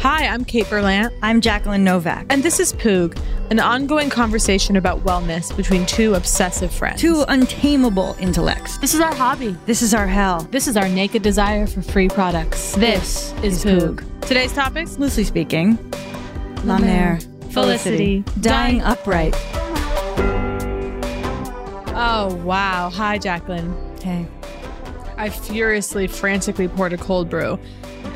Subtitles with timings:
[0.00, 1.12] Hi, I'm Kate Berlant.
[1.22, 2.26] I'm Jacqueline Novak.
[2.30, 3.20] And this is Poog,
[3.50, 7.00] an ongoing conversation about wellness between two obsessive friends.
[7.00, 8.78] Two untamable intellects.
[8.78, 9.56] This is our hobby.
[9.66, 10.46] This is our hell.
[10.52, 12.76] This is our naked desire for free products.
[12.76, 14.04] This, is, Poog.
[14.20, 15.00] Today's topics?
[15.00, 15.76] Loosely speaking,
[16.62, 17.18] La Mer,
[17.50, 19.34] Felicity, dying upright.
[22.00, 22.88] Oh, wow.
[22.90, 23.74] Hi, Jacqueline.
[24.00, 24.28] Hey.
[25.16, 27.58] I furiously, frantically poured a cold brew,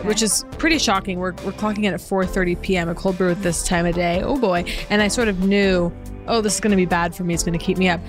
[0.04, 1.18] which is pretty shocking.
[1.18, 4.22] We're, we're clocking in at 4.30 p.m., a cold brew at this time of day.
[4.22, 4.64] Oh, boy.
[4.90, 5.92] And I sort of knew,
[6.26, 7.34] oh, this is going to be bad for me.
[7.34, 8.00] It's going to keep me up.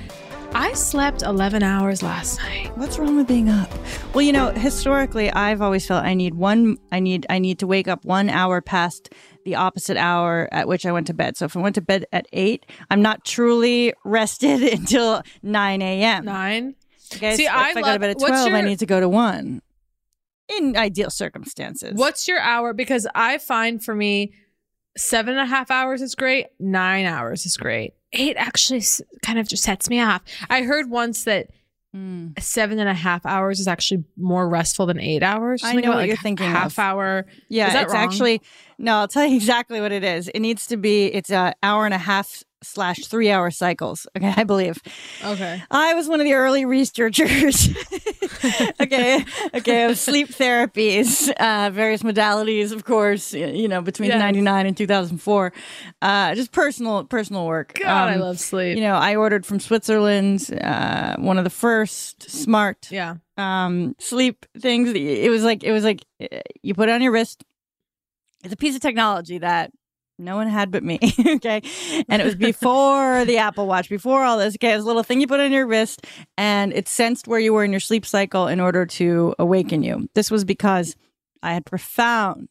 [0.56, 2.76] I slept 11 hours last night.
[2.78, 3.72] What's wrong with being up?
[4.14, 6.78] Well, you know, historically, I've always felt I need one.
[6.92, 9.10] I need I need to wake up one hour past
[9.46, 11.38] the opposite hour at which I went to bed.
[11.38, 16.26] So if I went to bed at eight, I'm not truly rested until nine a.m.
[16.26, 16.76] Nine.
[17.16, 18.78] Okay, See, so I if I, go love- to bed at what's twelve, I need
[18.78, 19.64] to go to one.
[20.58, 21.94] In ideal circumstances.
[21.96, 22.74] What's your hour?
[22.74, 24.34] Because I find for me,
[24.98, 26.48] seven and a half hours is great.
[26.60, 27.94] Nine hours is great.
[28.12, 28.84] Eight actually
[29.24, 30.22] kind of just sets me off.
[30.50, 31.48] I heard once that
[31.96, 32.42] Mm.
[32.42, 35.64] seven and a half hours is actually more restful than eight hours.
[35.64, 36.80] I know about, what like, you're thinking Half of.
[36.80, 37.28] hour.
[37.50, 38.04] Yeah, Is that it's wrong?
[38.04, 38.42] actually
[38.80, 38.96] no.
[38.96, 40.28] I'll tell you exactly what it is.
[40.30, 41.06] It needs to be.
[41.06, 44.08] It's a hour and a half slash three hour cycles.
[44.18, 44.80] Okay, I believe.
[45.24, 45.62] Okay.
[45.70, 47.70] I was one of the early researchers.
[49.22, 49.26] okay,
[49.56, 53.34] okay, of sleep therapies, uh, various modalities, of course.
[53.34, 54.20] You know, between Yes.
[54.20, 55.54] '99 and 2004,
[56.02, 57.74] uh, just personal personal work.
[57.80, 58.78] God, I Um, love sleep.
[58.78, 63.16] You know, I ordered from Switzerland uh, one of the first smart yeah.
[63.38, 67.12] um sleep things it was like it was like uh, you put it on your
[67.12, 67.44] wrist
[68.44, 69.72] it's a piece of technology that
[70.20, 71.62] no one had but me okay
[72.08, 75.20] and it was before the apple watch before all this okay it's a little thing
[75.20, 76.06] you put on your wrist
[76.38, 80.08] and it sensed where you were in your sleep cycle in order to awaken you
[80.14, 80.96] this was because
[81.42, 82.48] i had profound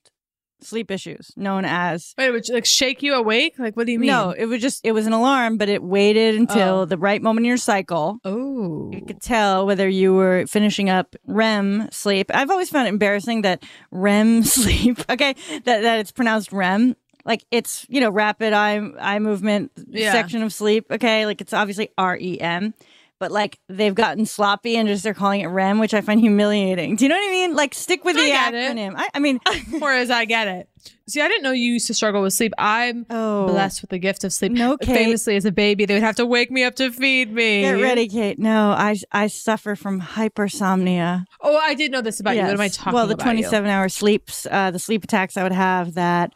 [0.61, 3.55] sleep issues known as Wait, it would like shake you awake?
[3.59, 4.07] Like, what do you mean?
[4.07, 6.85] no it was just it was an alarm but it waited until Oh.
[6.85, 8.89] the right moment in your cycle Oh.
[8.93, 12.31] you could tell whether you were finishing up REM sleep.
[12.33, 16.95] I've always found it embarrassing that REM sleep, okay, that, that it's pronounced REM.
[17.25, 20.13] Like it's, you know, rapid eye eye movement Yeah.
[20.13, 21.25] section of sleep, okay?
[21.27, 22.75] Like it's obviously R E M.
[23.21, 26.97] but like they've gotten sloppy and just they're calling it REM, which I find humiliating.
[26.97, 27.55] Do you know what I mean?
[27.55, 28.95] Like stick with I the acronym.
[28.97, 29.39] I, I mean,
[29.79, 30.69] Whereas I get it.
[31.09, 32.53] See, I didn't know you used to struggle with sleep.
[32.59, 33.47] I'm Oh.
[33.47, 34.51] blessed with the gift of sleep.
[34.51, 34.93] No, Kate.
[34.95, 37.61] Famously, as a baby, they would have to wake me up to feed me.
[37.61, 38.41] get ready, Kate.
[38.41, 41.25] No, I I suffer from hypersomnia.
[41.41, 42.43] Oh, I did know this about you.
[42.43, 42.77] What am I Yes.
[42.77, 43.27] talking Well, the about?
[43.27, 43.33] you?
[43.43, 46.33] 27 hour sleeps, uh, the sleep attacks I would have that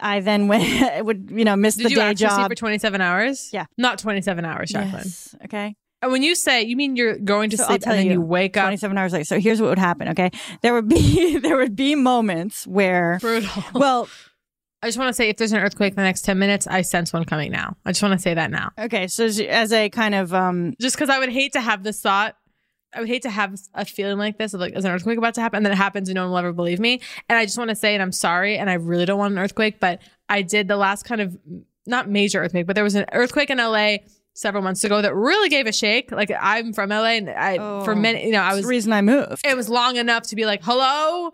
[0.00, 1.90] I then went, would, you know, miss the day job.
[1.90, 3.50] Did the you day actually sleep for 27 hours?
[3.52, 3.66] Yeah.
[3.76, 5.04] Not 27 hours, Jacqueline.
[5.04, 5.34] Yes.
[5.44, 5.74] Okay.
[6.02, 8.20] And when you say, you mean you're going to So sleep and then you, you,
[8.20, 9.24] wake up 27 hours later.
[9.24, 10.08] So here's what would happen.
[10.10, 10.30] Okay.
[10.62, 13.64] There would be, there would be moments where, brutal.
[13.74, 14.08] well,
[14.82, 16.82] I just want to say if there's an earthquake in the next 10 minutes, I
[16.82, 17.76] sense one coming now.
[17.86, 18.70] I just want to say that now.
[18.78, 19.08] okay.
[19.08, 22.36] So as- a kind of, um, Just because I would hate to have this thought.
[22.96, 25.34] I would hate to have a feeling like this of like, is an earthquake about
[25.34, 25.58] to happen?
[25.58, 27.00] And then it happens and no one will ever believe me.
[27.28, 29.38] And I just want to say, and I'm sorry, and I really don't want an
[29.38, 31.36] earthquake, but I did the last kind of
[31.86, 33.98] not major earthquake, but there was an earthquake in LA
[34.34, 36.10] several months ago that really gave a shake.
[36.12, 38.92] Like I'm from LA and I, for Oh, many, you know, I was the reason
[38.92, 39.42] I moved.
[39.46, 41.32] it was long enough to be like, hello.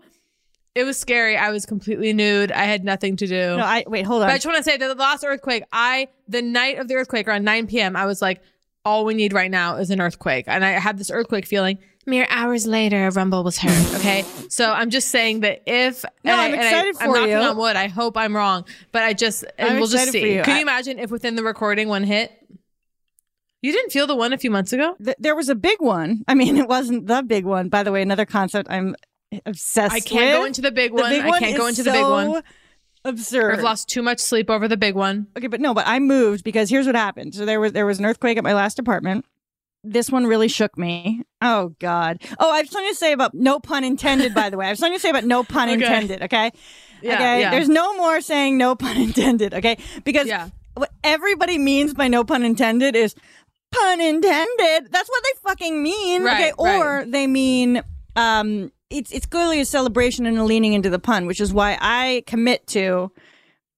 [0.75, 1.37] It was scary.
[1.37, 2.51] I was completely nude.
[2.51, 3.57] I had nothing to do.
[3.57, 4.31] No, I, wait, hold But on.
[4.31, 7.27] I just want to say that the last earthquake, I the night of the earthquake
[7.27, 8.41] around 9 p.m., I was like,
[8.85, 10.45] all we need right now is an earthquake.
[10.47, 11.77] And I had this earthquake feeling.
[12.05, 13.95] Mere hours later, a rumble was heard.
[13.97, 17.29] Okay, so I'm just saying that if No, I- I'm I- excited I'm for knocking
[17.31, 17.37] you.
[17.37, 17.75] on wood.
[17.77, 20.33] I hope I'm wrong, but I just and I'm we'll just see.
[20.35, 20.41] you.
[20.43, 22.31] Can I- you imagine if within the recording one hit?
[23.61, 24.95] You didn't feel the one a few months ago.
[25.01, 26.23] Th- there was a big one.
[26.27, 27.69] I mean, it wasn't the big one.
[27.69, 28.95] By the way, another concept I'm
[29.45, 31.09] obsessed I can't go into the big The one.
[31.09, 32.43] big I can't go into the big one.
[33.05, 33.55] Absurd.
[33.55, 35.27] I've lost too much sleep over the big one.
[35.37, 37.35] Okay, but no, but I moved because here's what happened.
[37.35, 39.25] So there was there was an earthquake at my last apartment.
[39.83, 41.23] This one really shook me.
[41.41, 42.21] Oh God.
[42.39, 44.33] Oh, I have something to say about no pun intended.
[44.33, 45.73] By the way, I have something to say about no pun Okay.
[45.83, 46.21] intended.
[46.23, 46.51] Okay.
[47.01, 47.41] Yeah, okay.
[47.41, 47.51] yeah.
[47.51, 49.53] There's no more saying no pun intended.
[49.53, 49.77] Okay.
[50.05, 50.47] Because Yeah.
[50.75, 53.13] what everybody means by no pun intended is
[53.73, 54.89] pun intended.
[54.89, 56.23] That's what they fucking mean.
[56.23, 56.77] Right, okay.
[56.77, 57.81] Or they mean
[58.15, 61.77] um it's it's clearly a celebration and a leaning into the pun, which is why
[61.81, 63.11] I commit to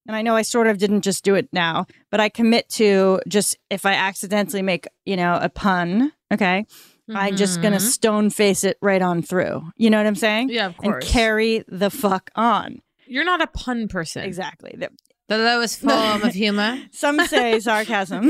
[0.08, 3.20] and I know I sort of didn't just do it now, but I commit to
[3.28, 6.66] just if I accidentally make, you know, a pun, okay,
[7.14, 7.82] I'm just gonna Mhm.
[7.82, 9.64] stone face it right on through.
[9.78, 10.50] You know what I'm saying?
[10.50, 11.10] Yeah, of And course.
[11.12, 12.82] carry the fuck on.
[13.08, 14.24] You're not a pun person.
[14.24, 14.76] Exactly.
[14.78, 14.90] The-
[15.28, 18.30] The lowest form of humor Some say sarcasm.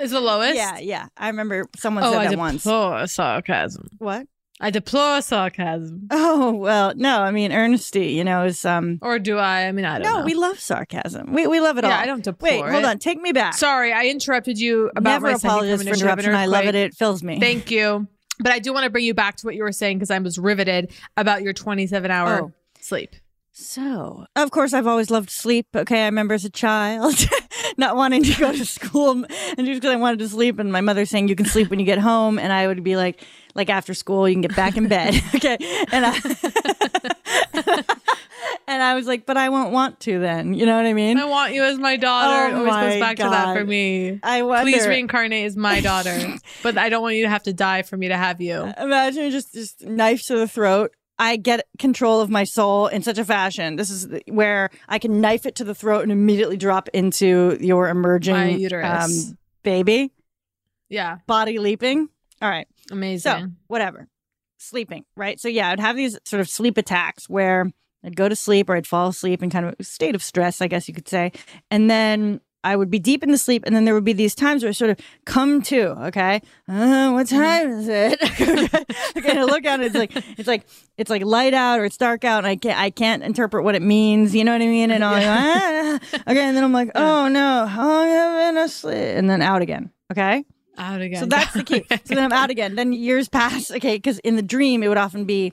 [0.00, 0.56] is the lowest.
[0.56, 1.06] yeah, yeah.
[1.16, 2.62] I remember someone Oh, said I that once.
[2.64, 3.88] deplore sarcasm.
[3.98, 4.26] What?
[4.60, 6.08] I deplore sarcasm.
[6.10, 7.20] Oh well, no.
[7.20, 8.08] I mean, earnesty.
[8.12, 8.98] You know, is um.
[9.02, 9.66] Or do I?
[9.66, 10.12] I mean, I don't know.
[10.14, 10.24] No, know.
[10.24, 11.32] we love sarcasm.
[11.32, 12.02] We we love it Yeah, all.
[12.02, 12.86] I don't deplore Wait, hold it.
[12.86, 12.98] on.
[12.98, 13.54] Take me back.
[13.54, 16.34] Sorry, I interrupted you about Never my apologize for premonition of an interruption.
[16.34, 16.74] I love it.
[16.74, 17.38] It fills me.
[17.38, 18.06] Thank you.
[18.38, 20.18] But I do want to bring you back to what you were saying because I
[20.18, 22.52] was riveted about your 27 hour Oh.
[22.80, 23.14] sleep.
[23.58, 25.66] So, of course, I've always loved sleep.
[25.74, 27.14] Okay, I remember as a child
[27.78, 29.26] not wanting to go to school and
[29.66, 31.86] just because I wanted to sleep, and my mother saying you can sleep when you
[31.86, 33.24] get home, and I would be like,
[33.56, 35.14] like after school, you can get back in bed.
[35.34, 35.56] okay,
[35.90, 37.84] and I.
[38.68, 40.52] And I was like, but I won't want to then.
[40.52, 41.18] You know what I mean?
[41.18, 42.46] I want you as my daughter.
[42.46, 44.18] Oh it always my goes back to that for me.
[44.24, 44.70] I wonder.
[44.70, 46.34] Please reincarnate as my daughter.
[46.64, 48.72] but I don't want you to have to die for me to have you.
[48.78, 50.92] Imagine just just knife to the throat.
[51.18, 53.76] I get control of my soul in such a fashion.
[53.76, 57.88] This is where I can knife it to the throat and immediately drop into your
[57.88, 60.12] emerging um, baby.
[60.88, 61.18] Yeah.
[61.26, 62.08] Body leaping.
[62.42, 62.68] All right.
[62.90, 63.20] Amazing.
[63.20, 64.08] So, whatever.
[64.58, 65.38] Sleeping, right?
[65.38, 67.70] So, yeah, I'd have these sort of sleep attacks where
[68.04, 70.60] I'd go to sleep or I'd fall asleep in kind of a state of stress,
[70.60, 71.32] I guess you could say.
[71.70, 73.62] And then I would be deep in the sleep.
[73.64, 77.10] And then there would be these times where I sort of come to, okay, uh,
[77.12, 78.20] what time is it?
[79.16, 80.66] okay, I look out it's like, it's like,
[80.98, 83.76] it's like light out or it's dark out and I can't, I can't interpret what
[83.76, 84.34] it means.
[84.34, 84.90] You know what I mean?
[84.90, 86.20] And I'm like, ah.
[86.28, 86.42] okay.
[86.42, 88.96] And then I'm like, oh no, how long have I been asleep?
[88.96, 89.92] And then out again.
[90.10, 90.44] Okay.
[90.78, 91.20] Out again.
[91.20, 91.84] So that's the key.
[91.90, 92.74] so then I'm out again.
[92.74, 93.70] Then years pass.
[93.70, 95.52] Okay, because in the dream it would often be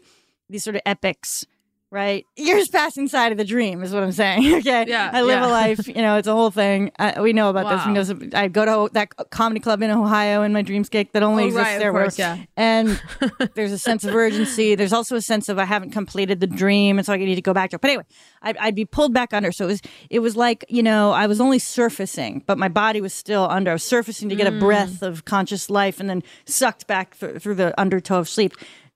[0.50, 1.46] these sort of epics,
[1.94, 2.26] right?
[2.36, 4.54] Years pass inside of the dream is what I'm saying.
[4.64, 5.48] Okay, Yeah, I live yeah.
[5.48, 5.88] a life.
[5.88, 6.92] You know, it's a whole thing.
[7.00, 7.86] I, we know about this.
[7.86, 8.04] We know.
[8.04, 11.48] some- I go to that comedy club in Ohio in my dreamscape that only Oh,
[11.48, 11.92] exists right, there.
[11.92, 12.38] course, yeah.
[12.58, 13.02] And
[13.56, 14.76] there's a sense of urgency.
[14.76, 17.42] There's also a sense of I haven't completed the dream, and so I need to
[17.42, 17.82] go back to it.
[17.82, 18.06] But anyway,
[18.42, 19.52] I'd, I'd be pulled back under.
[19.52, 23.02] So it was it was like you know I was only surfacing, but my body
[23.02, 23.72] was still under.
[23.72, 24.60] I was surfacing to get a Mm.
[24.60, 28.54] breath of conscious life, and then sucked back th- through the undertow of sleep.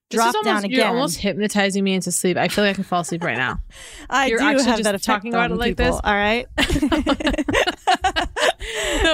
[0.10, 2.38] Drop almost, down You're almost hypnoptizing me into sleep.
[2.38, 3.60] I feel like I can fall asleep right now.
[4.10, 6.02] I you're do actually have just that effect talking about it like people, this.
[6.04, 6.48] All right.
[6.58, 6.70] no,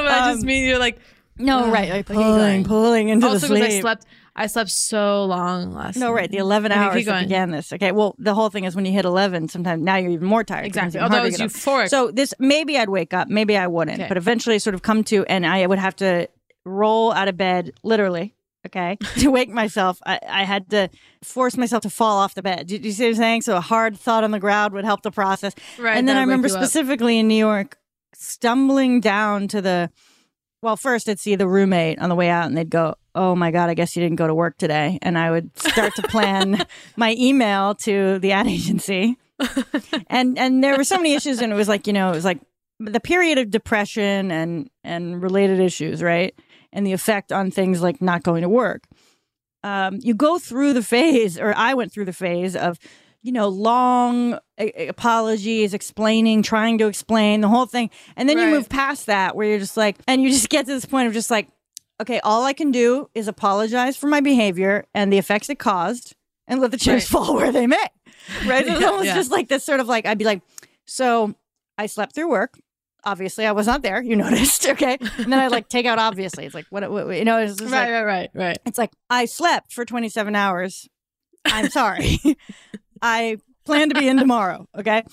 [0.01, 0.99] but I just Um, mean you're like
[1.37, 1.89] No, right.
[1.89, 3.63] Like pulling, pulling into also the sleep.
[3.63, 5.97] I slept, I slept so long last.
[5.97, 6.13] No, night.
[6.13, 6.31] right.
[6.31, 7.73] The 11 Okay, hours that began this.
[7.73, 7.91] Okay.
[7.91, 10.65] Well, the whole thing is when you hit 11, sometimes now you're even more tired.
[10.65, 10.99] Exactly.
[10.99, 11.51] Although I was get up.
[11.51, 11.89] euphoric.
[11.89, 14.07] So this, maybe I'd wake up, maybe I wouldn't, Okay.
[14.07, 16.29] but eventually sort of come to, and I would have to
[16.65, 18.35] roll out of bed, literally.
[18.65, 20.89] Okay, to wake myself, I, I had to
[21.21, 22.67] force myself to fall off the bed.
[22.67, 23.41] Do, do you see what I'm saying?
[23.41, 25.53] So a hard thought on the ground would help the process.
[25.77, 26.61] Right, and then I remember you up.
[26.61, 27.77] specifically in New York,
[28.13, 29.89] stumbling down to the.
[30.61, 33.51] Well, first I'd see the roommate on the way out, and they'd go, "Oh my
[33.51, 36.65] god, I guess you didn't go to work today." And I would start to plan
[36.95, 39.17] my email to the ad agency,
[40.07, 42.23] and and there were so many issues, and it was like you know, it was
[42.23, 42.39] like
[42.79, 46.33] the period of depression and and related issues, right,
[46.73, 48.83] and the effect on things like not going to work.
[49.63, 52.77] Um, you go through the phase, or I went through the phase of
[53.25, 57.89] you know, long a- apologies, explaining, trying to explain the whole thing.
[58.17, 60.73] And then you move past that where you're just like, and you just get to
[60.73, 61.47] this point of just like,
[62.01, 66.17] okay, all I can do is apologize for my behavior and the effects it caused
[66.49, 67.77] and let the chips fall where they may.
[68.45, 68.65] Right.
[68.65, 69.15] So it's Yeah, almost yeah.
[69.15, 70.41] just like this sort of like, I'd be like,
[70.85, 71.33] so
[71.77, 72.59] I slept through work.
[73.05, 74.01] Obviously, I was not there.
[74.01, 74.97] You noticed, okay?
[75.17, 76.45] And then I like take out obviously.
[76.45, 77.37] It's like what, what you know.
[77.39, 78.57] It's just Right, like, right, right, right.
[78.65, 80.87] It's like I slept for 27 hours.
[81.45, 82.19] I'm sorry.
[83.01, 84.67] I plan to be in tomorrow.
[84.77, 85.03] Okay.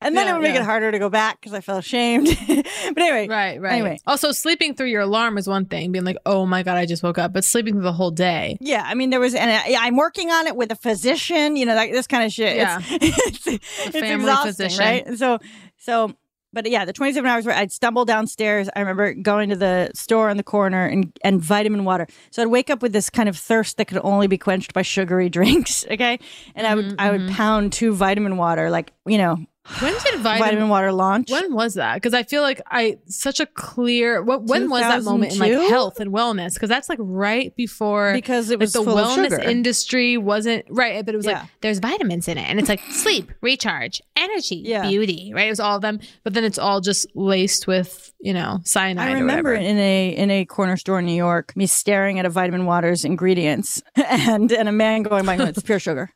[0.00, 0.60] And then Yeah, it would make yeah.
[0.60, 2.26] it harder to go back because I felt ashamed.
[2.48, 3.72] but anyway, Right, right.
[3.72, 6.84] Anyway, Also, sleeping through your alarm is one thing, being like, oh my God, I
[6.84, 8.58] just woke up, but sleeping through the whole day.
[8.60, 8.82] yeah.
[8.86, 11.56] I mean, there was, and I, I'm working on it with a physician.
[11.56, 12.56] You know, like this kind of shit.
[12.56, 12.80] Yeah.
[12.82, 14.78] it's, it's, it's family exhausting, physician.
[14.84, 15.06] right?
[15.06, 15.38] And so,
[15.78, 16.12] so.
[16.54, 18.70] But yeah, the 27 hours where I'd stumble downstairs.
[18.74, 22.06] I remember going to the store on the corner and, and vitamin water.
[22.30, 24.82] So I'd wake up with this kind of thirst that could only be quenched by
[24.82, 25.84] sugary drinks.
[25.90, 26.18] Okay.
[26.54, 27.34] And I would, mm-hmm, I would mm-hmm.
[27.34, 29.44] pound two vitamin water, like, you know,
[29.80, 31.30] When did vitamin, vitamin water launch.
[31.30, 31.94] When was that?
[31.94, 34.22] Because I feel like I such a clear.
[34.22, 36.52] What when was that moment in like health and wellness?
[36.52, 40.66] Because that's like right before Because it like, was the full of wellness industry wasn't
[40.68, 41.40] right, but it was Yeah.
[41.40, 44.86] like there's vitamins in it, and it's like sleep, recharge, energy, Yeah.
[44.86, 45.32] beauty.
[45.34, 48.60] Right, it was all of them, but then it's all just laced with you know
[48.64, 49.08] cyanide.
[49.08, 52.30] I remember in a in a corner store in New York, me staring at a
[52.30, 56.10] vitamin water's ingredients and and a man going by, "It's pure sugar."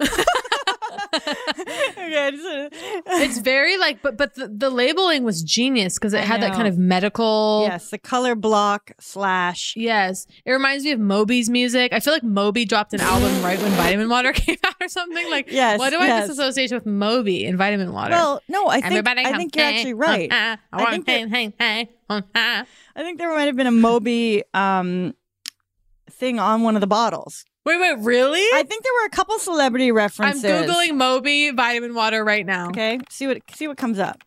[2.32, 6.52] it's very like, but but the, the labeling was genius because it I had that
[6.54, 7.66] kind of medical.
[7.68, 9.74] yes, the color block slash.
[9.76, 11.92] Yes, it reminds me of Moby's music.
[11.92, 15.30] I feel like Moby dropped an album right when Vitamin Water came out or something.
[15.30, 16.28] Like, Yes, why do I have yes.
[16.28, 18.12] this association with Moby and Vitamin Water?
[18.12, 20.30] Well, no, I think Everybody I think you're actually right.
[20.32, 22.64] uh, I I think hey, that- hey, hey, uh, uh.
[22.96, 25.14] I think there might have been a Moby um
[26.10, 27.44] thing on one of the bottles.
[27.64, 28.40] Wait, wait, really?
[28.40, 30.44] I think there were a couple celebrity references.
[30.44, 32.68] I'm googling Moby Vitamin Water right now.
[32.68, 34.22] Okay, see what see what comes up.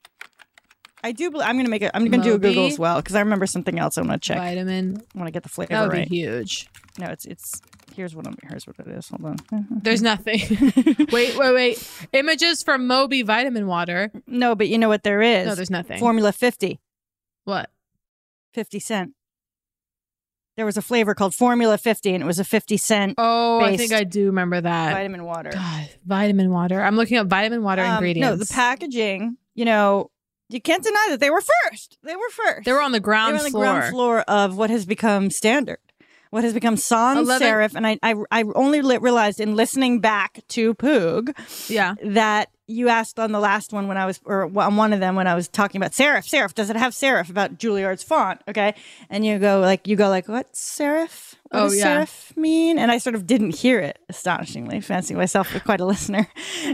[1.04, 1.28] I do.
[1.40, 1.92] I'm gonna make it.
[1.94, 3.98] I'm gonna do a Google as well because I remember something else.
[3.98, 4.38] I want to check.
[4.38, 5.04] Vitamin.
[5.14, 6.10] I want to get the flavor That would right.
[6.10, 6.68] be huge.
[6.98, 7.62] No, it's it's.
[7.96, 8.36] Here's what I'm.
[8.50, 9.10] Here's what it is.
[9.10, 9.68] Hold on.
[9.84, 10.40] There's nothing.
[11.12, 12.08] wait, wait, wait.
[12.14, 14.12] Images from Moby Vitamin Water.
[14.26, 15.48] No, but you know what there is.
[15.48, 16.00] No, there's nothing.
[16.00, 16.80] Formula 50.
[17.46, 17.70] What?
[18.54, 19.14] 50 cent.
[20.58, 23.14] There was a flavor called Formula 50, and it was a 50 cent.
[23.20, 24.92] Oh, I think I do remember that.
[24.94, 25.52] vitamin water.
[25.54, 26.82] God, vitamin water.
[26.82, 28.28] I'm looking up vitamin water Um, ingredients.
[28.28, 29.38] No, the packaging.
[29.54, 30.10] You know,
[30.50, 32.00] you can't deny that they were first.
[32.04, 32.66] They were first.
[32.66, 33.50] They were on the ground floor.
[33.52, 33.82] They were on the floor.
[33.82, 35.78] ground floor of what has become standard.
[36.30, 40.42] What has become sans serif, and I, I, I only li- realized in listening back
[40.50, 41.34] to Poog
[41.70, 41.96] Yeah.
[42.04, 45.16] that you asked on the last one when I was, or on one of them
[45.16, 46.28] when I was talking about serif.
[46.30, 48.42] Serif, does it have serif about Juilliard's font?
[48.48, 48.74] Okay,
[49.10, 51.27] and you go like, you go like, what serif?
[51.50, 52.04] What Oh, does yeah.
[52.04, 52.78] serif mean?
[52.78, 54.00] And I sort of didn't hear it.
[54.10, 56.28] Astonishingly, fancying myself for quite a listener.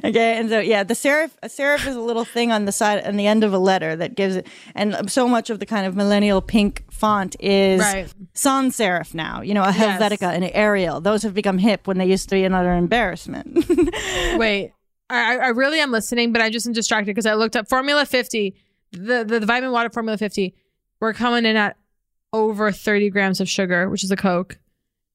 [0.03, 3.05] okay, and so yeah, the serif, a serif is a little thing on the side,
[3.05, 5.85] on the end of a letter that gives it, and so much of the kind
[5.85, 8.11] of millennial pink font is Right.
[8.33, 9.41] sans serif now.
[9.41, 10.01] You know, a Yes.
[10.01, 11.01] Helvetica and an Arial.
[11.01, 13.65] Those have become hip when they used to be another embarrassment.
[14.37, 14.73] Wait,
[15.09, 18.05] I, I really am listening, but I just am distracted because I looked up Formula
[18.05, 18.55] 50,
[18.91, 20.55] the, the the vitamin water Formula 50.
[20.99, 21.77] We're coming in at
[22.31, 24.57] over 30 grams of sugar, which is a Coke,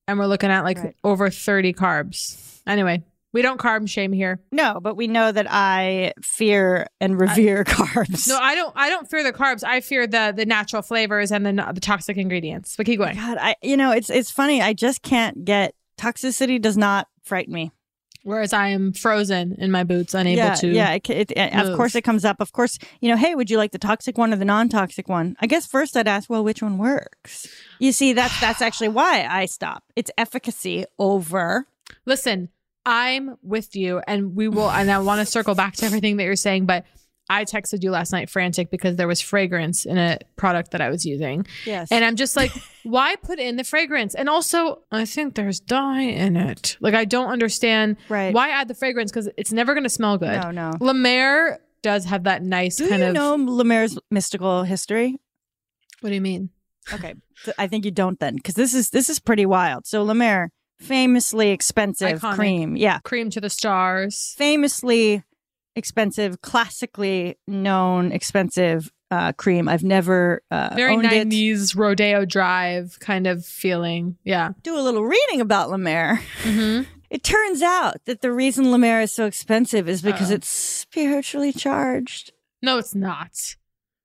[0.09, 0.97] and we're looking at like Right.
[1.05, 2.61] over 30 carbs.
[2.67, 4.41] Anyway, we don't carb shame here.
[4.51, 8.27] No, but we know that I fear and revere carbs.
[8.27, 8.73] No, I don't.
[8.75, 9.63] I don't fear the carbs.
[9.63, 12.75] I fear the the natural flavors and the the toxic ingredients.
[12.77, 13.17] But keep oh going.
[13.17, 14.61] God, I you know it's it's funny.
[14.63, 16.61] I just can't get toxicity.
[16.61, 17.71] Does not frighten me.
[18.29, 20.69] Whereas I am frozen in my boots, unable yeah, to.
[20.69, 20.93] yeah.
[20.93, 22.41] It, it, it- of course, it comes up.
[22.41, 23.17] Of course, you know.
[23.17, 25.35] Hey, would you like the toxic one or the non-toxic one?
[25.41, 27.47] I guess first I'd ask, well, which one works?
[27.79, 29.83] You see, that's that's actually why I stop.
[29.97, 31.67] It's efficacy over.
[32.05, 32.51] Listen,
[32.85, 34.71] I'm with you, and we will.
[34.71, 36.85] And I want to circle back to everything that you're saying, but
[37.31, 40.89] I texted you last night frantic because there was fragrance in a product that I
[40.89, 41.47] was using.
[41.67, 41.93] Yes.
[41.93, 42.51] And I'm just like,
[42.85, 44.15] why put in the fragrance?
[44.15, 46.77] And also, I think there's dye in it.
[46.81, 48.33] Like, I don't understand Right.
[48.33, 50.41] why add the fragrance because it's never going to smell good.
[50.41, 50.73] No, no.
[50.81, 52.99] La Mer does have that nice kind of.
[52.99, 53.41] Do kind you of.
[53.41, 55.17] know La Mer's mystical history?
[56.01, 56.51] What do you mean?
[56.93, 57.15] Okay,
[57.59, 59.87] I think you don't then, because this is this is pretty wild.
[59.87, 62.35] So La Mer, famously expensive Iconic.
[62.35, 64.35] cream, yeah, Cream to the stars.
[64.39, 65.23] famously
[65.79, 69.69] expensive, classically known expensive uh, cream.
[69.69, 74.17] I've never uh, Very 90s Rodeo Drive kind of feeling.
[74.25, 74.51] Yeah.
[74.63, 76.21] Do a little reading about La Mer.
[76.43, 76.83] Mm-hmm.
[77.11, 80.35] It turns out that the reason La Mer is so expensive is because Uh-oh.
[80.35, 82.33] it's spiritually charged.
[82.61, 83.31] No, it's not.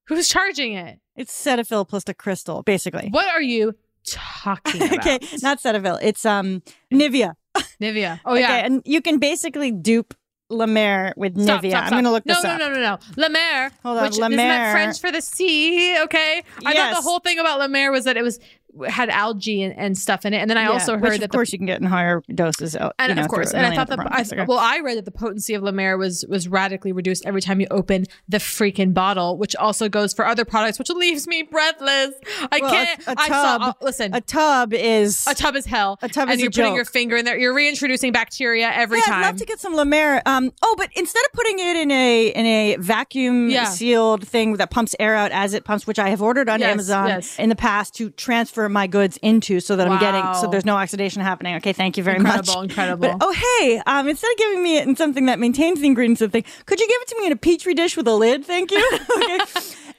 [0.08, 1.00] Who's charging it?
[1.18, 3.10] It's Cetaphil plus a crystal, basically.
[3.12, 3.76] What are you
[4.08, 5.00] talking about?
[5.00, 6.00] okay, not Cetaphil.
[6.02, 6.64] It's um
[6.94, 7.34] Nivea.
[7.82, 8.22] Nivea.
[8.24, 8.66] Oh, okay, yeah.
[8.66, 10.14] and you can basically dupe
[10.54, 11.70] La Mer with Stop, Nivea.
[11.70, 12.14] stop, I'm going to stop.
[12.14, 12.60] look no, this no, up.
[12.60, 13.72] No, no, no, La Mer.
[13.84, 15.98] Hold on, which, La Isn't that French for the sea?
[16.02, 16.44] Okay.
[16.66, 18.40] I thought the whole thing about La Mer was that it was
[18.88, 20.38] had algae and, and stuff in it.
[20.38, 22.76] And then I Yeah, also heard of that course you can get in higher doses.
[22.76, 25.06] uh, and you know, of course, and I thought that I, well, I read that
[25.06, 28.94] the potency of La Mer was was radically reduced every time you open the freaking
[28.94, 32.14] bottle, which also goes for other products, which leaves me breathless.
[32.52, 33.00] I Well, can't.
[33.08, 33.58] a I saw.
[33.58, 36.00] tub- uh, listen, a tub is a tub is hell.
[36.02, 36.76] A tub and is you're putting joke.
[36.76, 37.38] your finger in there.
[37.38, 39.24] You're reintroducing bacteria every yeah, time.
[39.24, 40.22] I'd love to get some La Mer.
[40.26, 43.66] Um, oh, but instead of putting it in a in a vacuum Yeah.
[43.66, 46.70] sealed thing that pumps air out as it pumps, which I have ordered on Yes,
[46.72, 47.38] Amazon yes.
[47.40, 50.76] in the past to transfer my goods into, so that I'm getting so there's no
[50.76, 51.56] oxidation happening.
[51.56, 52.70] Okay, thank you very Incredible, much.
[52.70, 53.08] incredible.
[53.10, 56.22] But oh hey, um, instead of giving me it in something that maintains the ingredients
[56.22, 58.14] of the thing, could you give it to me in a petri dish with a
[58.14, 58.46] lid?
[58.46, 59.00] Thank you.
[59.18, 59.40] okay.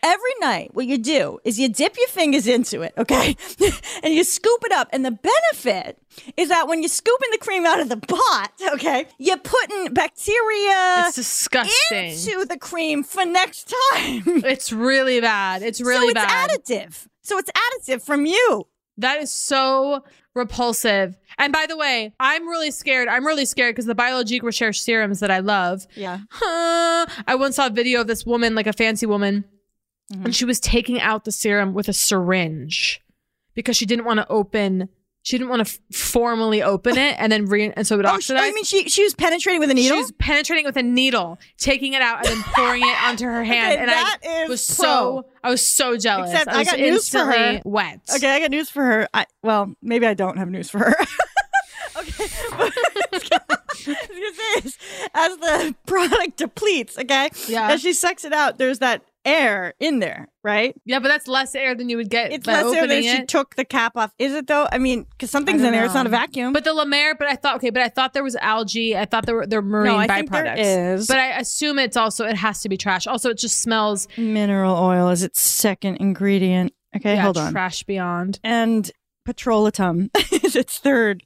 [0.07, 3.35] Every night, what you do is you dip your fingers into it, okay,
[4.03, 4.89] and you scoop it up.
[4.93, 5.99] And the benefit
[6.37, 11.05] is that when you're scooping the cream out of the pot, okay, you're putting bacteria
[11.07, 12.11] It's disgusting.
[12.11, 14.23] into the cream for next time.
[14.45, 15.63] It's really bad.
[15.63, 16.51] It's really so it's bad.
[16.51, 17.07] additive.
[17.25, 18.67] So it's additive from you.
[18.99, 20.05] That is so
[20.35, 21.19] repulsive.
[21.39, 23.09] And by the way, I'm really scared.
[23.09, 25.87] I'm really scared because the Biologique Recherche serums that I love.
[25.97, 26.19] Yeah.
[26.31, 27.07] Huh.
[27.27, 29.45] I once saw a video of this woman, like a fancy woman,
[30.13, 30.27] Mm-hmm.
[30.27, 33.01] and she was taking out the serum with a syringe
[33.55, 34.91] because she didn't want to open.
[35.25, 38.07] She didn't want to f- formally open it and then re and so it would
[38.07, 38.43] Oh, oxidize.
[38.43, 39.97] I mean, she she was penetrating with a needle.
[39.97, 43.43] She was penetrating with a needle, taking it out and then pouring it onto her
[43.55, 43.73] hand.
[43.73, 44.85] Okay, and that I is was pro.
[44.85, 46.31] so I was so jealous.
[46.31, 47.61] Except I I got news for her.
[47.65, 48.01] wet.
[48.15, 49.09] Okay, I got news for her.
[49.15, 50.95] I, well, maybe I don't have news for her.
[51.99, 52.25] okay.
[52.59, 53.45] but- I was gonna
[53.87, 54.79] say is,
[55.15, 57.31] as the product depletes, okay?
[57.49, 57.71] Yeah.
[57.71, 60.75] As she sucks it out, there's that air in there, right?
[60.85, 63.55] Yeah, but that's less air than you would get It's less air than she took
[63.57, 64.13] the cap off.
[64.19, 64.67] Is it though?
[64.71, 65.85] I mean, because something's in there.
[65.85, 66.53] It's not a vacuum.
[66.53, 68.97] But the La Mer, but I thought okay, but I thought there was algae.
[68.97, 70.19] I thought there were there were marine No, I byproducts.
[70.19, 71.07] think there is.
[71.07, 73.07] But I assume it's also it has to be trash.
[73.07, 76.73] Also, it just smells mineral oil is its second ingredient.
[76.97, 77.53] Okay, yeah, hold on.
[77.53, 78.39] trash beyond.
[78.45, 78.91] And
[79.29, 80.11] petrolatum
[80.45, 81.23] is its third.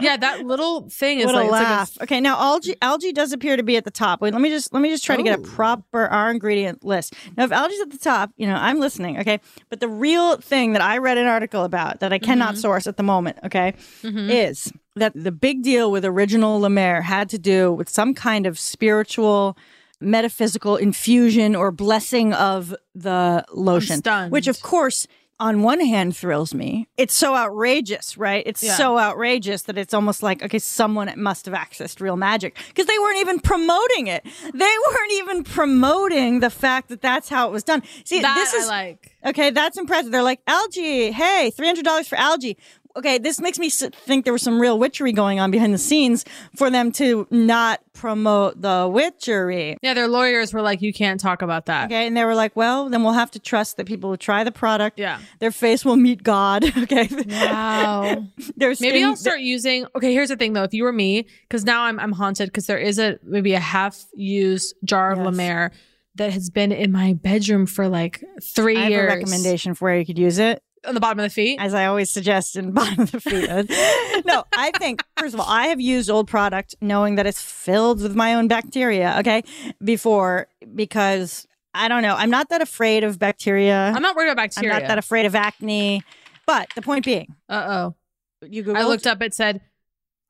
[0.00, 1.98] Yeah, that little thing is what like, a it's like laugh.
[2.02, 4.20] okay, now algae algae does appear to be at the top.
[4.20, 7.14] Wait, let me just let me just try to get a proper our ingredient list.
[7.36, 9.18] Now, if algae's at the top, you know I'm listening.
[9.20, 12.60] Okay, but the real thing that I read an article about that I cannot Mm-hmm.
[12.60, 17.38] source at the moment, okay, is that the big deal with original Mer had to
[17.38, 19.56] do with some kind of spiritual.
[20.02, 25.06] Metaphysical infusion or blessing of the lotion, which of course
[25.40, 26.86] on one hand thrills me.
[26.96, 28.44] It's so outrageous, right?
[28.46, 28.76] It's Yeah.
[28.76, 32.98] so outrageous that it's almost like, okay, someone must have accessed real magic because they
[32.98, 34.22] weren't even promoting it.
[34.54, 37.82] They weren't even promoting the fact that that's how it was done.
[38.04, 39.16] See, that this I is like.
[39.24, 39.50] okay.
[39.50, 40.12] That's impressive.
[40.12, 41.10] They're like algae.
[41.10, 42.56] Hey, three hundred dollars for algae.
[42.96, 46.24] Okay, this makes me think there was some real witchery going on behind the scenes
[46.56, 49.76] for them to not promote the witchery.
[49.82, 51.86] Yeah, their lawyers were like, you can't talk about that.
[51.86, 54.42] Okay, and they were like, well, then we'll have to trust that people will try
[54.42, 54.98] the product.
[54.98, 55.20] Yeah.
[55.38, 56.64] Their face will meet God.
[56.80, 57.08] Okay.
[57.28, 58.26] Wow.
[58.56, 59.86] There's Maybe I'll start using.
[59.94, 60.62] Okay, here's the thing though.
[60.62, 63.60] If you were me, because now I'm I'm haunted because there is a maybe a
[63.60, 65.72] half used jar of La Mer
[66.16, 69.12] that has been in my bedroom for like three I have years.
[69.12, 70.62] a recommendation for where you could use it.
[70.86, 71.58] On the bottom of the feet.
[71.60, 74.24] as I always suggest in bottom of the feet.
[74.26, 78.02] no, I think first of all, I have used old product knowing that it's filled
[78.02, 79.16] with my own bacteria.
[79.20, 79.42] Okay,
[79.84, 83.92] before because I don't know, I'm not that afraid of bacteria.
[83.94, 84.74] I'm not worried about bacteria.
[84.74, 86.02] I'm not that afraid of acne.
[86.46, 88.46] But the point being, Uh oh.
[88.48, 88.76] you Googled.
[88.76, 89.22] I looked up.
[89.22, 89.60] It said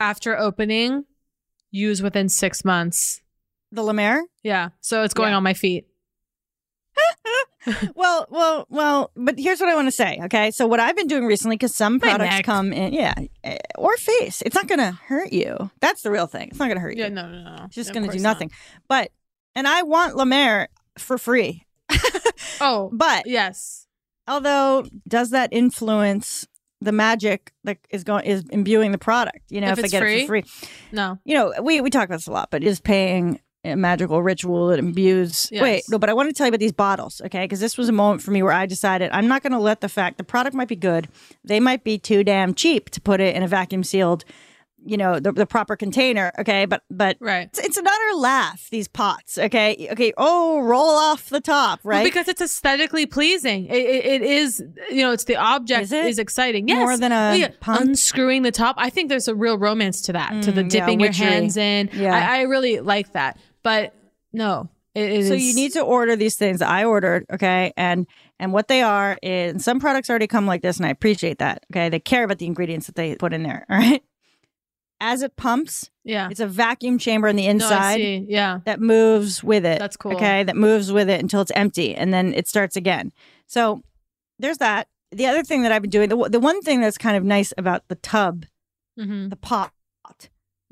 [0.00, 1.04] after opening,
[1.70, 3.22] use within six months.
[3.72, 4.24] the Mer.
[4.42, 5.36] Yeah, so it's going Yeah.
[5.36, 5.86] on my feet.
[7.94, 10.18] well, well, well, but here's what I want to say.
[10.24, 10.50] Okay.
[10.50, 14.42] So, what I've been doing recently, because some products come in, yeah, eh, or face,
[14.46, 15.70] it's not going to hurt you.
[15.80, 16.48] That's the real thing.
[16.48, 17.02] It's not going to hurt you.
[17.02, 17.64] Yeah, no, no, no.
[17.66, 18.30] It's just going to do course not.
[18.30, 18.50] nothing.
[18.88, 19.10] But,
[19.54, 20.68] and I want La Mer
[20.98, 21.66] for free.
[22.62, 23.86] Oh, But, yes.
[24.28, 26.46] although, does that influence
[26.82, 29.40] the magic that is going, is imbuing the product?
[29.48, 30.14] You know, If if, I get free?
[30.16, 30.44] it for free.
[30.92, 31.18] No.
[31.24, 34.78] You know, we, we talk about this a lot, but is paying magical ritual that
[34.78, 35.48] imbues.
[35.52, 35.62] Yes.
[35.62, 37.44] Wait, no, but I want to tell you about these bottles, okay?
[37.44, 39.80] Because this was a moment for me where I decided I'm not going to let
[39.80, 41.08] the fact the product might be good,
[41.44, 44.24] they might be too damn cheap to put it in a vacuum sealed,
[44.82, 46.64] you know, the, the proper container, okay?
[46.64, 48.68] But but right, it's, it's an utter laugh.
[48.70, 50.14] These pots, okay, okay.
[50.16, 51.96] Oh, roll off the top, right?
[51.96, 53.66] Well, because it's aesthetically pleasing.
[53.66, 56.06] It, it, it is, you know, it's the object Is it?
[56.06, 56.66] is exciting.
[56.66, 56.78] Yes.
[56.78, 58.76] More than a Well, yeah, unscrewing the top.
[58.78, 61.58] I think there's a real romance to that, to the Mm, yeah, dipping your hands
[61.58, 61.90] in.
[61.92, 62.14] Yeah.
[62.16, 63.38] I, I really like that.
[63.62, 63.94] But
[64.32, 65.28] no, it is.
[65.28, 67.72] so you need to order these things I ordered, okay?
[67.76, 68.06] And
[68.38, 71.64] and what they are is some products already come like this, and I appreciate that.
[71.72, 73.66] Okay, they care about the ingredients that they put in there.
[73.70, 74.02] All right.
[75.02, 76.28] As it pumps, Yeah.
[76.30, 78.26] it's a vacuum chamber on the inside see.
[78.28, 78.60] Yeah.
[78.66, 79.78] that moves with it.
[79.78, 80.12] That's cool.
[80.14, 83.10] Okay, that moves with it until it's empty, and then it starts again.
[83.46, 83.82] So
[84.38, 84.88] there's that.
[85.12, 87.52] The other thing that I've been doing, the, the one thing that's kind of nice
[87.58, 88.44] about the tub,
[88.98, 89.28] Mm-hmm.
[89.30, 89.72] the pot,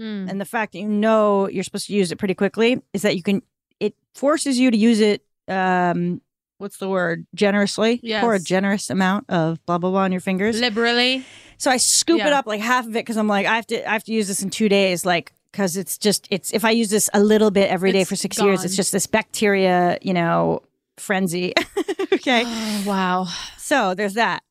[0.00, 0.30] Mm.
[0.30, 3.16] and the fact that you know you're supposed to use it pretty quickly is that
[3.16, 3.42] you can
[3.80, 6.20] it forces you to use it um
[6.58, 10.60] what's the word generously pour a generous amount of blah blah blah on your fingers
[10.60, 11.24] Liberally.
[11.56, 13.88] so i scoop it up like half of it because i'm like i have to
[13.88, 16.70] i have to use this in two days like because it's just it's if i
[16.70, 19.98] use this a little bit every day It's for six years it's just this bacteria
[20.02, 20.62] you know
[20.96, 21.54] frenzy
[22.12, 23.26] okay Oh, wow.
[23.56, 24.42] so there's that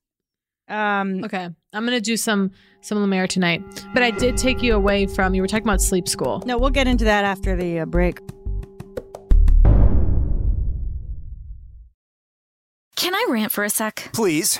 [0.69, 1.47] um Okay.
[1.73, 2.51] I'm gonna do some
[2.81, 3.63] some La Mer tonight.
[3.93, 6.41] But I did take you away from you were talking about sleep school.
[6.45, 8.19] no we'll get into that after the uh, break
[12.97, 14.09] Can I rant for a sec?
[14.11, 14.59] Please.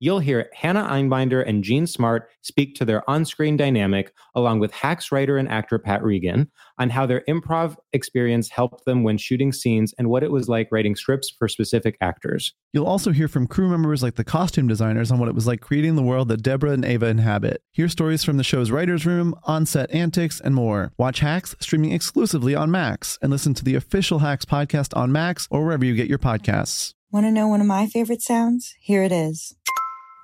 [0.00, 4.72] You'll hear Hannah Einbinder and Jean Smart speak to their on screen dynamic, along with
[4.72, 9.52] Hacks writer and actor Pat Regan, on how their improv experience helped them when shooting
[9.52, 12.54] scenes and what it was like writing scripts for specific actors.
[12.72, 15.60] You'll also hear from crew members like the costume designers on what it was like
[15.60, 17.62] creating the world that Deborah and Ava inhabit.
[17.72, 20.92] Hear stories from the show's writer's room, on set antics, and more.
[20.96, 25.48] Watch Hacks streaming exclusively on Max and listen to the official Hacks podcast on Max
[25.50, 26.94] or wherever you get your podcasts.
[27.10, 28.74] Want to know one of my favorite sounds?
[28.80, 29.56] Here it is.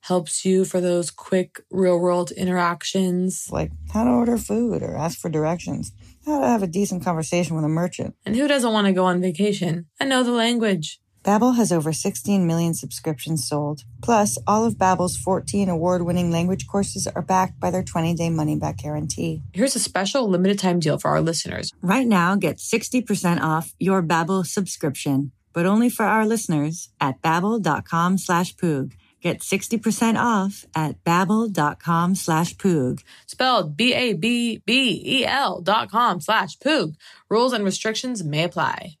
[0.00, 3.48] helps you for those quick real-world interactions.
[3.50, 5.92] Like how to order food or ask for directions,
[6.24, 8.14] how to have a decent conversation with a merchant.
[8.24, 11.00] And who doesn't want to go on vacation and know the language?
[11.26, 13.82] Babbel has over 16 million subscriptions sold.
[14.00, 19.42] Plus, all of Babbel's 14 award-winning language courses are backed by their 20-day money-back guarantee.
[19.52, 21.72] Here's a special limited time deal for our listeners.
[21.82, 28.18] Right now, get 60% off your Babbel subscription, but only for our listeners at babbel.com
[28.18, 28.92] slash poog.
[29.26, 33.02] Get 60% off at babbel.com slash poog.
[33.26, 36.94] Spelled B-A-B-B-E-L dot com slash poog.
[37.28, 38.98] Rules and restrictions may apply.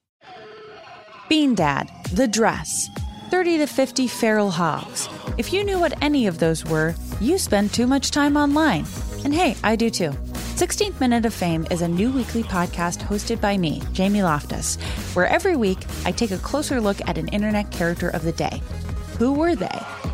[1.28, 2.88] Bean Dad, The Dress,
[3.30, 5.08] 30 to 50 Feral Hogs.
[5.38, 8.84] If you knew what any of those were, you spend too much time online.
[9.22, 10.10] And hey, I do too.
[10.56, 14.74] 16th Minute of Fame is a new weekly podcast hosted by me, Jamie Loftus,
[15.14, 18.60] where every week I take a closer look at an internet character of the day.
[19.18, 19.80] Who were they?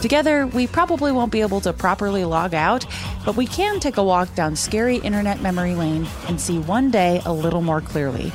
[0.00, 2.86] Together, we probably won't be able to properly log out,
[3.24, 7.20] but we can take a walk down scary internet memory lane and see one day
[7.26, 8.30] a little more clearly.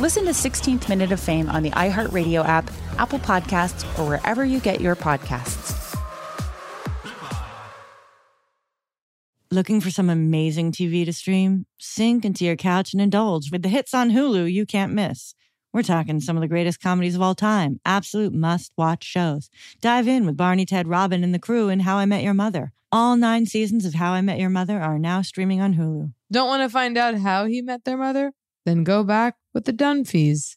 [0.00, 4.60] Listen to 16th Minute of Fame on the iHeartRadio app, Apple Podcasts, or wherever you
[4.60, 5.78] get your podcasts.
[9.50, 11.64] Looking for some amazing TV to stream?
[11.78, 15.34] Sink into your couch and indulge with the hits on Hulu you can't miss.
[15.72, 19.50] We're talking some of the greatest comedies of all time, absolute must watch shows.
[19.80, 22.72] Dive in with Barney, Ted, Robin, and the crew in How I Met Your Mother.
[22.90, 26.12] All nine seasons of How I Met Your Mother are now streaming on Hulu.
[26.32, 28.32] Don't want to find out how he met their mother?
[28.64, 30.56] Then go back with the Dunphys,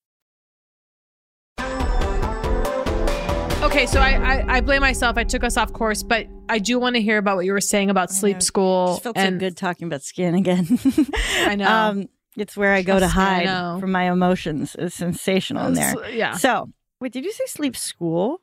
[3.71, 5.17] Okay, so I, I I blame myself.
[5.17, 7.61] I took us off course, but I do want to hear about what you were
[7.61, 8.87] saying about sleep school.
[8.87, 10.67] Just felt and so good talking about skin again.
[11.37, 11.69] I know.
[11.71, 14.75] Um, it's where I go to Trust me, I hide from my emotions.
[14.77, 16.09] It's sensational in there.
[16.09, 16.33] Yeah.
[16.33, 18.41] So, wait, did you say sleep school?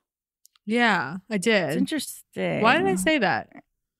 [0.64, 1.76] yeah, I It's did.
[1.76, 2.62] interesting.
[2.62, 3.50] Why did I say that?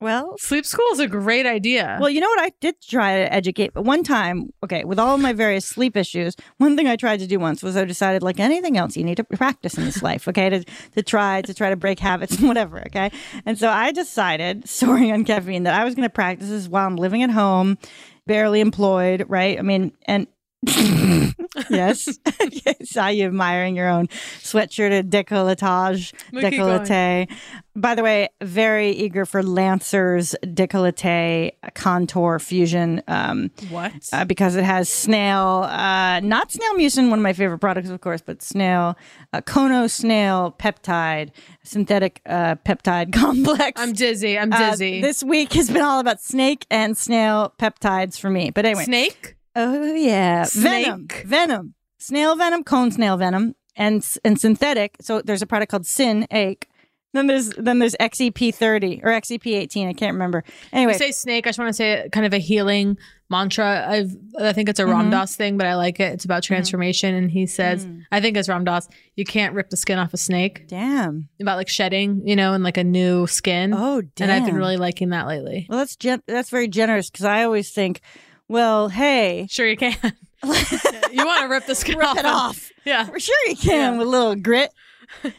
[0.01, 1.99] Well, Sleep school is a great idea.
[2.01, 2.41] Well, you know what?
[2.41, 6.37] I did try to educate, but one time, okay, with all my various sleep issues,
[6.59, 9.17] one thing I tried to do once was I decided, like anything else, you need
[9.17, 12.47] to practice in this life, okay, to, to try to try to break habits and
[12.49, 13.11] whatever, okay.
[13.45, 16.87] And so I decided, soaring on caffeine, that I was going to practice this while
[16.87, 17.77] I'm living at home,
[18.25, 19.59] barely employed, right?
[19.59, 20.29] I mean, and
[21.71, 24.09] yes, I saw you admiring your own
[24.41, 27.31] sweatshirt and décolletage, We keep décolleté.
[27.77, 33.03] By the way, very eager for Lancer's décolleté contour fusion.
[33.07, 33.93] Um, what?
[34.13, 38.01] uh, because it has snail, uh, not snail mucin, one of my favorite products, of
[38.01, 38.97] course, but snail,
[39.33, 41.31] uh, cone snail peptide,
[41.63, 43.81] synthetic uh, peptide complex.
[43.81, 44.37] I'm dizzy.
[44.39, 45.01] I'm Uh, dizzy.
[45.01, 48.51] this week has been all about snake and snail peptides for me.
[48.51, 49.37] But anyway, Snake?
[49.61, 51.27] Oh yeah, venom, Snake?
[51.27, 54.97] venom, snail venom, cone snail venom, and and synthetic.
[55.01, 56.69] So there's a product called Syn-Ake.
[57.15, 59.89] Then there's then there's XEP30 or XEP18.
[59.89, 60.45] I can't remember.
[60.73, 61.47] Anyway, You say snake.
[61.47, 62.99] I just want to say kind of a healing
[63.31, 63.87] mantra.
[63.89, 64.91] I've, I think it's a Mhm.
[64.93, 66.13] Ram Dass thing, but I like it.
[66.13, 67.15] It's about transformation.
[67.15, 68.03] And he says, Mm.
[68.13, 70.67] I think it's Ram Dass, you can't rip the skin off a snake.
[70.69, 71.29] Damn.
[71.41, 73.73] About like shedding, you know, and like a new skin.
[73.75, 75.67] Oh, And I've been really liking that lately.
[75.69, 78.01] well, that's gen- that's very generous because I always think,
[78.49, 79.95] well, hey, Sure, you can.
[80.43, 82.17] you want to rip the skin Rip off.
[82.17, 82.71] it and- off.
[82.85, 83.05] Yeah.
[83.05, 84.71] for sure you can with a little grit.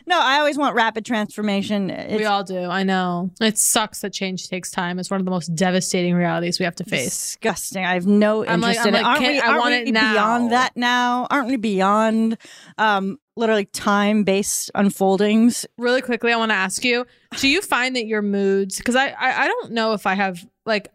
[0.07, 1.89] No, I always want rapid transformation.
[1.91, 2.57] It's we all do.
[2.65, 3.29] I know.
[3.39, 4.97] It sucks that change takes time.
[4.99, 7.05] It's one of the most devastating realities we have to face.
[7.05, 7.85] disgusting.
[7.85, 8.97] I have no I'm like- interest I'm in it.
[9.03, 10.11] like, Aren't we, I aren't want we it now.
[10.13, 11.27] beyond that now?
[11.29, 12.37] Aren't we beyond
[12.79, 15.65] um, literally time based unfoldings?
[15.77, 17.05] really quickly, I want to ask you:
[17.37, 18.77] Do you find that your moods?
[18.79, 20.89] Because I, I, I don't know if I have like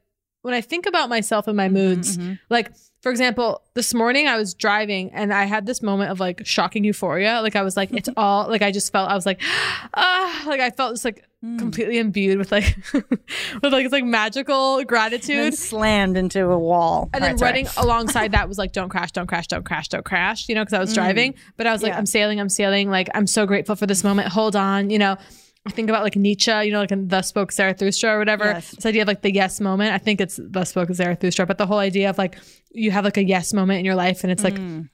[0.45, 2.19] when I think about myself and my Mm-hmm, moods.
[2.51, 2.71] Like
[3.03, 6.85] for example, this morning I was driving and I had this moment of like shocking
[6.85, 7.41] euphoria.
[7.43, 9.41] Like I was like, it's all like I just felt I was like,
[9.95, 11.59] ah, like I felt just like Mm.
[11.59, 15.53] completely imbued with like with like it's like magical gratitude.
[15.53, 17.11] slammed into a wall.
[17.13, 19.89] And All then right, running alongside that was like, don't crash, don't crash, don't crash,
[19.89, 20.95] don't crash, you know, because I was Mm.
[20.95, 21.35] driving.
[21.59, 21.99] But I was like, Yeah.
[21.99, 22.89] I'm sailing, I'm sailing.
[22.89, 24.29] Like, I'm so grateful for this moment.
[24.29, 25.19] Hold on, you know.
[25.67, 28.45] I think about like Nietzsche, you know, like in Thus Spoke Zarathustra or whatever.
[28.45, 28.71] Yes.
[28.73, 29.93] This idea of like the yes moment.
[29.95, 32.37] I think it's Thus Spoke Zarathustra, but the whole idea of like
[32.71, 34.91] you have like a yes moment in your life and it's like Mm.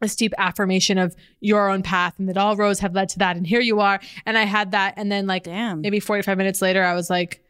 [0.00, 3.36] this deep affirmation of your own path and that all roads have led to that
[3.36, 5.80] and here you are and i had that and then like Damn.
[5.82, 7.42] maybe 45 minutes later i was like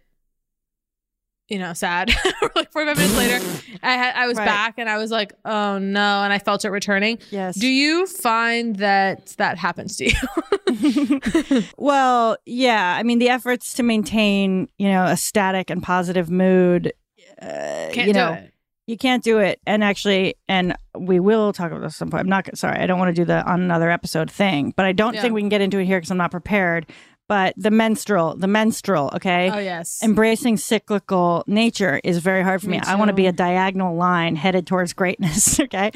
[1.49, 2.11] you know sad
[2.57, 3.47] like 45 minutes later
[3.83, 4.47] i had i was Right.
[4.47, 7.57] back and i was like oh no and i felt it returning Yes.
[7.57, 12.97] do you find that that happens to you Well, yeah.
[12.99, 16.93] I mean, the efforts to maintain, you know, a static and positive mood,
[17.41, 17.47] uh,
[17.93, 18.51] can't you do know, it
[18.87, 19.61] you can't do it.
[19.67, 22.21] And actually, and we will talk about this at some point.
[22.21, 22.79] I'm not sorry.
[22.81, 25.23] I don't want to do the on another episode thing, but I don't Yeah.
[25.23, 26.87] think we can get into it here because I'm not prepared.
[27.27, 29.51] But the menstrual, the menstrual, okay.
[29.51, 32.77] oh yes Embracing cyclical nature is very hard for me.
[32.79, 35.59] Me I want to be a diagonal line headed towards greatness.
[35.65, 35.91] Okay,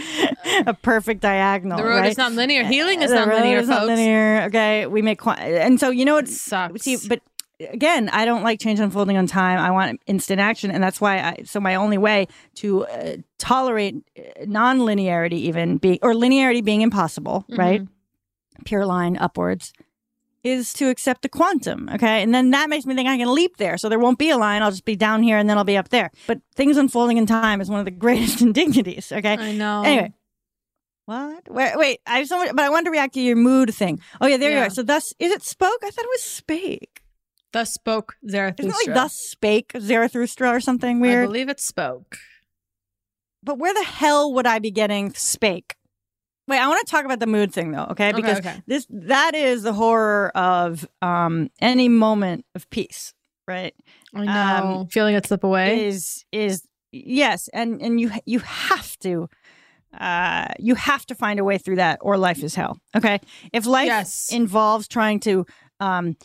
[0.66, 1.76] a perfect diagonal.
[1.78, 2.10] the road right?
[2.10, 4.42] is not linear healing is The not road linear is not linear.
[4.46, 7.20] Okay, we make qu- and so you know what sucks See, but
[7.60, 9.58] again, I don't like change unfolding on time.
[9.58, 11.18] I want instant action, and that's why.
[11.18, 16.80] I so my only way to uh, tolerate uh, non-linearity, even being or linearity being
[16.80, 17.60] impossible, Mm-hmm.
[17.60, 17.82] right?
[18.64, 19.72] Pure line upwards.
[20.48, 22.22] Is to accept the quantum, okay?
[22.22, 23.76] And then that makes me think I can leap there.
[23.78, 24.62] So there won't be a line.
[24.62, 26.10] I'll just be down here and then I'll be up there.
[26.26, 29.36] But things unfolding in time is one of the greatest indignities, okay?
[29.38, 30.12] i know Anyway.
[31.06, 31.50] What?
[31.50, 32.00] Wait, wait.
[32.06, 33.98] I have so much, but I wanted to react to your mood thing.
[34.20, 34.66] Oh yeah, there you Yeah.
[34.66, 34.70] are.
[34.70, 35.78] So thus, is it spoke?
[35.82, 37.00] I thought it was spake.
[37.52, 41.24] thus spoke zarathustra Isn't it like thus spake Zarathustra or something weird?
[41.24, 42.18] i believe it spoke
[43.42, 45.76] but where the hell would I be getting spake?
[46.48, 48.08] Wait, I want to talk about the mood thing though, okay?
[48.08, 48.62] Okay, Because okay.
[48.66, 53.12] this that is the horror of um any moment of peace,
[53.46, 53.74] right?
[54.14, 54.86] I know.
[54.90, 59.28] Feeling it slip away is is yes, and and you you have to
[59.98, 62.78] uh you have to find a way through that or life is hell.
[62.96, 63.20] Okay?
[63.52, 64.30] If life Yes.
[64.32, 65.44] involves trying to
[65.80, 66.16] um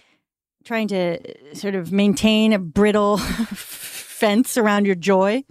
[0.64, 1.20] trying to
[1.54, 3.18] sort of maintain a brittle
[3.54, 5.44] fence around your joy,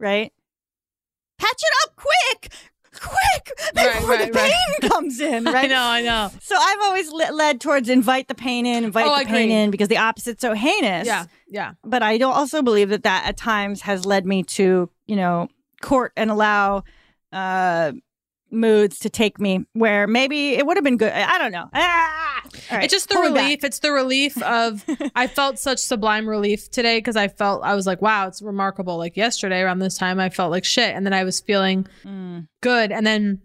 [0.00, 0.32] right?
[1.38, 2.52] Patch it up quick.
[3.02, 4.52] Quick before right, the right.
[4.80, 5.70] pain comes in, I right?
[5.70, 6.30] know, I know.
[6.42, 9.34] So I've always le- led towards invite the pain in, invite Oh, the I pain
[9.50, 9.52] agree.
[9.54, 11.06] in because the opposite's so heinous.
[11.06, 11.72] Yeah, yeah.
[11.82, 15.48] But I don't also believe that that at times has led me to, you know,
[15.80, 16.84] court and allow
[17.32, 17.92] uh
[18.52, 21.12] moods to take me where maybe it would have been good.
[21.12, 21.68] I don't know.
[21.72, 22.40] Ah!
[22.70, 23.42] Right, it's just the pull it back.
[23.44, 23.64] relief.
[23.64, 24.84] It's the relief of
[25.14, 28.96] I felt such sublime relief today because I felt I was like, wow, it's remarkable.
[28.96, 32.48] Like yesterday around this time, I felt like shit, and then I was feeling Mm.
[32.62, 33.40] good, and then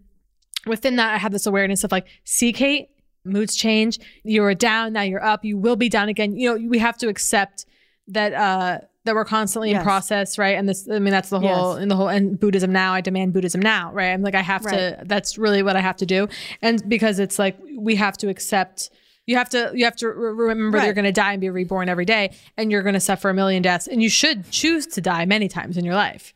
[0.66, 2.88] within that, I had this awareness of like, see, Kate,
[3.24, 4.00] moods change.
[4.24, 5.46] You were down, now you're up.
[5.46, 6.36] You will be down again.
[6.36, 7.66] You know, we have to accept
[8.08, 10.58] that uh that we're constantly in process, right?
[10.58, 11.84] And this, I mean, that's the whole Yes.
[11.84, 12.94] in the whole and Buddhism now.
[12.94, 14.10] I demand Buddhism now, right?
[14.12, 15.02] I'm like, I have to.
[15.06, 16.28] That's really what I have to do,
[16.62, 18.90] and because it's like we have to accept.
[19.28, 21.50] You have to you have to re- remember that you're going to die and be
[21.50, 24.86] reborn every day, and you're going to suffer a million deaths, and you should choose
[24.88, 26.32] to die many times in your life.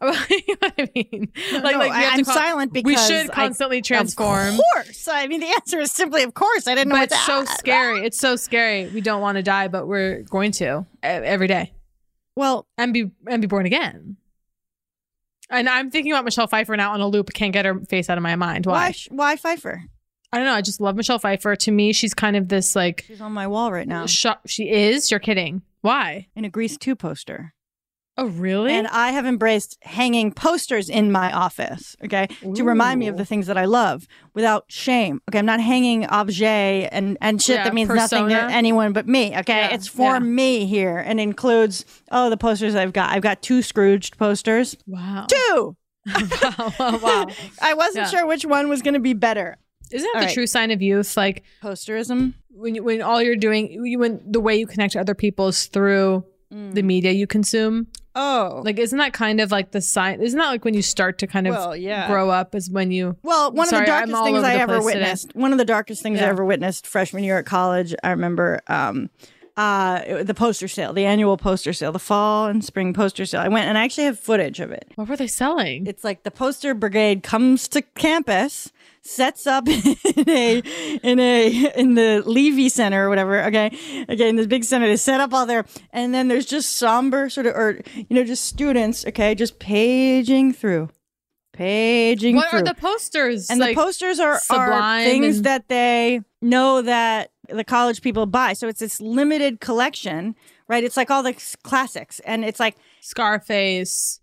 [0.30, 1.32] you know I mean?
[1.52, 4.54] No, Like, no, like I- I'm silent because we should I- constantly transform.
[4.54, 5.08] Of course.
[5.08, 6.66] I mean, the answer is simply of course.
[6.68, 7.58] I didn't know But what it's so ask.
[7.58, 8.06] scary.
[8.06, 8.86] It's so scary.
[8.88, 11.72] We don't want to die, but we're going to every day.
[12.36, 14.16] Well, and be and be born again.
[15.50, 17.32] And I'm thinking about Michelle Pfeiffer now on a loop.
[17.32, 18.66] Can't get her face out of my mind.
[18.66, 18.92] Why?
[19.08, 19.16] Why?
[19.16, 19.82] Why Pfeiffer?
[20.30, 20.52] I don't know.
[20.52, 21.56] I just love Michelle Pfeiffer.
[21.56, 23.04] To me, she's kind of this like.
[23.08, 24.04] She's on my wall right now.
[24.06, 25.10] Sh- she is.
[25.10, 25.62] You're kidding.
[25.80, 26.28] Why?
[26.36, 27.54] In a Grease 2 poster.
[28.18, 28.72] Oh, really?
[28.72, 32.26] And I have embraced hanging posters in my office, okay,
[32.56, 35.22] to remind me of the things that I love without shame.
[35.30, 39.06] Okay, I'm not hanging objet and, and shit Yeah, that means nothing to anyone but
[39.06, 39.58] me, okay?
[39.58, 40.18] Yeah, It's for yeah.
[40.18, 43.10] me here and includes, oh, the posters I've got.
[43.10, 44.76] I've got two Scrooged posters.
[44.88, 45.26] Wow.
[45.28, 45.76] Two!
[46.42, 47.26] wow, wow, wow.
[47.62, 49.58] I wasn't sure which one was going to be better.
[49.92, 50.34] Isn't that All the right.
[50.34, 51.16] true sign of youth?
[51.16, 52.34] Like Posterism?
[52.50, 55.48] when you, when all you're doing, you, when the way you connect to other people
[55.48, 56.74] is through mm.
[56.74, 57.86] the media you consume.
[58.20, 58.62] Oh.
[58.64, 60.20] Like, isn't that kind of like the sign?
[60.20, 62.08] Isn't that like when you start to kind of Well, yeah.
[62.08, 62.54] grow up?
[62.54, 65.00] Is when you Well, one Sorry, of the darkest things I ever place today.
[65.00, 65.36] witnessed.
[65.36, 67.94] One of the darkest things I ever witnessed freshman year at college.
[68.02, 69.08] I remember um,
[69.56, 73.40] uh, the poster sale, the annual poster sale, the fall and spring poster sale.
[73.40, 74.90] I went and I actually have footage of it.
[74.96, 75.86] What were they selling?
[75.86, 78.72] It's like the poster brigade comes to campus,
[79.08, 80.58] sets up in a
[81.02, 83.42] in a in the Levy Center or whatever.
[83.46, 83.66] Okay,
[84.08, 87.28] okay, in this big center, they set up all there, and then there's just somber
[87.30, 89.06] sort of, or you know, just students.
[89.06, 90.90] Okay, just paging through,
[91.52, 92.60] paging What through.
[92.60, 93.50] are the posters?
[93.50, 98.26] and like, the posters are, are things and- that they know that the college people
[98.26, 98.52] buy.
[98.52, 100.36] So it's this limited collection,
[100.68, 100.84] right?
[100.84, 104.20] It's like all the classics, and it's like Scarface,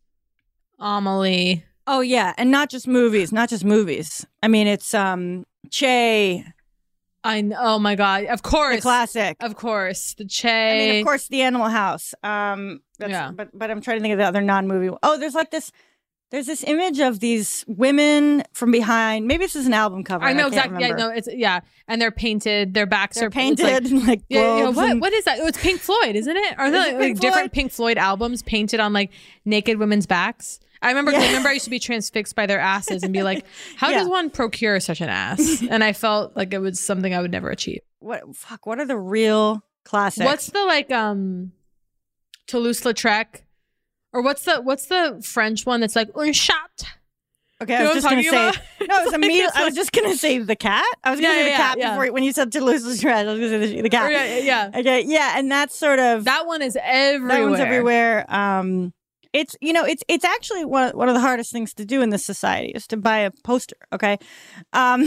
[0.79, 1.63] Amelie.
[1.87, 4.25] Oh yeah, and not just movies, not just movies.
[4.41, 6.43] I mean, it's um Che,
[7.23, 7.51] I.
[7.57, 8.25] Oh my god!
[8.25, 9.37] Of course, the classic.
[9.39, 10.49] Of course, the Che.
[10.49, 12.13] I mean, of course, the Animal House.
[12.23, 13.31] Um, that's, Yeah.
[13.31, 14.95] But but I'm trying to think of the other non-movie.
[15.03, 15.71] Oh, there's like this.
[16.31, 19.27] There's this image of these women from behind.
[19.27, 20.25] Maybe this is an album cover.
[20.25, 20.81] I know can't exactly.
[20.81, 22.73] Yeah, no, it's yeah, and they're painted.
[22.73, 25.39] Their backs They're are painted Like, like yeah, yeah, globes what and- what is that?
[25.39, 26.59] Oh, it's Pink Floyd, isn't it?
[26.59, 29.11] Are there like, Pink different Pink Floyd albums painted on like
[29.45, 30.59] naked women's backs?
[30.85, 31.11] I remember.
[31.11, 33.43] I remember I used to be transfixed by their asses and be like,
[33.75, 33.99] "How Yeah.
[33.99, 37.31] does one procure such an ass?" And I felt like it was something I would
[37.31, 37.81] never achieve.
[37.99, 38.65] What fuck?
[38.65, 40.23] What are the real classics?
[40.25, 41.51] What's the like um
[42.47, 43.41] Toulouse-Lautrec?
[44.13, 46.85] Or what's the what's the French one that's like un chat?
[47.61, 48.47] Okay, You I was just gonna say no.
[48.81, 49.45] It was Like, immediate.
[49.47, 50.85] it's I was just gonna say the cat.
[51.03, 51.97] I was gonna Yeah, say the yeah, cat yeah.
[51.97, 53.11] before when you said Toulouse Lautrec.
[53.13, 54.11] I was gonna say the, the cat.
[54.11, 54.79] Yeah, yeah, yeah.
[54.79, 57.37] Okay, yeah, and that's sort of That one is everywhere.
[57.37, 58.25] that one's everywhere.
[58.33, 58.93] Um,
[59.35, 62.09] it's you know it's it's actually one one of the hardest things to do in
[62.09, 63.75] this society is to buy a poster.
[63.93, 64.17] Okay,
[64.73, 65.03] um,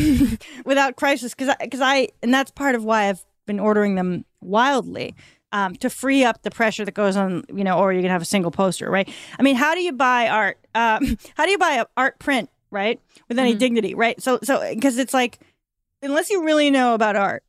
[0.65, 5.15] without crisis because because I and that's part of why I've been ordering them wildly.
[5.51, 8.21] Um, to free up the pressure that goes on, you know, or you can have
[8.21, 9.09] a single poster, right?
[9.39, 10.59] I mean, how do you buy art?
[10.75, 13.01] Um, how do you buy a art print, right,
[13.31, 13.59] with any Mhm.
[13.59, 14.21] dignity, right?
[14.23, 15.39] So, so because it's like,
[16.03, 17.45] unless you really know about art,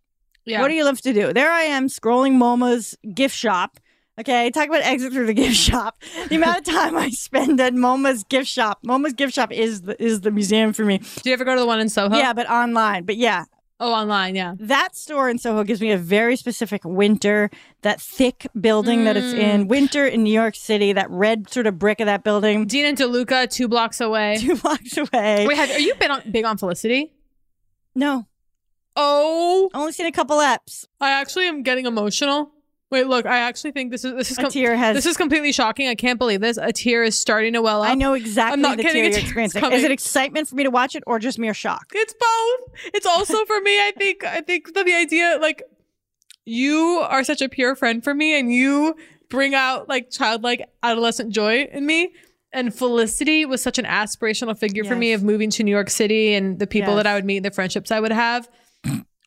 [0.45, 0.61] Yeah.
[0.61, 1.33] what are you left to do?
[1.33, 3.81] There I am scrolling MoMA's gift shop.
[4.19, 6.01] Okay, talk about exit through the gift shop.
[6.27, 8.79] The amount of time I spend at MoMA's gift shop.
[8.83, 10.97] MoMA's gift shop is the is the museum for me.
[10.97, 12.17] Do you ever go to the one in Soho?
[12.17, 13.05] Yeah, but online.
[13.05, 13.45] But yeah,
[13.81, 14.55] Oh, online, yeah.
[14.59, 17.49] That store in Soho gives me a very specific winter,
[17.81, 19.65] that thick building that it's in.
[19.65, 19.67] Mm.
[19.69, 22.65] Winter in New York City, that red sort of brick of that building.
[22.67, 24.35] Dean and DeLuca, two blocks away.
[24.37, 25.47] Two blocks away.
[25.47, 27.13] Wait, have, are you been on, big on Felicity?
[27.95, 28.27] No.
[28.97, 30.85] Oh, Only seen a couple eps.
[30.99, 32.51] I actually am getting emotional.
[32.91, 35.87] Wait, look, I actually think this is this is tear has- this is completely shocking.
[35.87, 36.57] I can't believe this.
[36.57, 37.89] A tear is starting to well up.
[37.91, 39.03] I know exactly I'm not the kidding.
[39.03, 39.61] tear you're experiencing.
[39.61, 39.77] coming.
[39.77, 41.85] Is it excitement for me to watch it or just mere shock?
[41.93, 42.73] It's both.
[42.95, 43.77] It's also for me.
[43.79, 44.23] I think.
[44.23, 45.61] I think that the idea, like,
[46.45, 48.95] you are such a pure friend for me, and you
[49.29, 52.11] bring out like childlike adolescent joy in me.
[52.51, 56.33] And Felicity was such an aspirational figure for me of moving to New York City
[56.33, 57.03] and the people Yes.
[57.03, 58.49] that I would meet, the friendships I would have.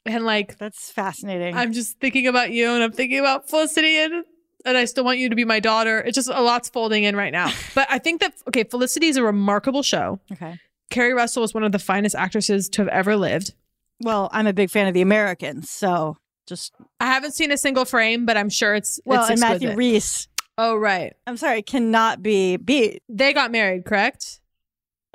[0.05, 1.57] And like, That's fascinating.
[1.57, 4.25] I'm just thinking about you, and I'm thinking about Felicity, and
[4.65, 6.01] and I still want you to be my daughter.
[6.01, 7.53] It's just a lot's folding in right now.
[7.75, 10.21] But I think that okay, Felicity is a remarkable show.
[10.33, 10.59] okay.
[10.91, 13.55] Keri Russell is one of the finest actresses to have ever lived.
[14.01, 17.85] Well, I'm a big fan of the Americans, so just I haven't seen a single
[17.85, 19.75] frame, but I'm sure it's well, it's and Matthew.
[19.75, 20.29] Rhys.
[20.59, 23.03] Oh right, I'm sorry, cannot be beat.
[23.09, 24.41] they got married, correct?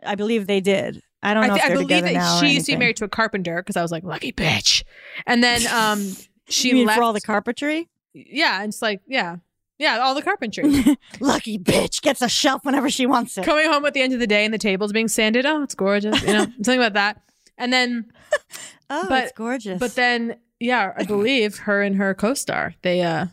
[0.03, 1.03] I believe they did.
[1.23, 3.09] I don't know I, if I believe that she used to be married to a
[3.09, 4.83] carpenter because I was like lucky bitch,
[5.25, 6.15] and then um
[6.49, 7.89] she left for all the carpentry.
[8.13, 9.37] yeah, and it's like yeah,
[9.79, 10.63] yeah, all the carpentry.
[11.19, 13.45] Lucky bitch gets a shelf whenever she wants it.
[13.45, 15.45] Coming home at the end of the day and the table's being sanded.
[15.45, 16.21] Oh, it's gorgeous.
[16.23, 17.21] You know, something about that.
[17.57, 18.11] And then
[18.89, 19.79] Oh, but- it's gorgeous.
[19.79, 23.27] But then, yeah, I believe her and her co-star they uh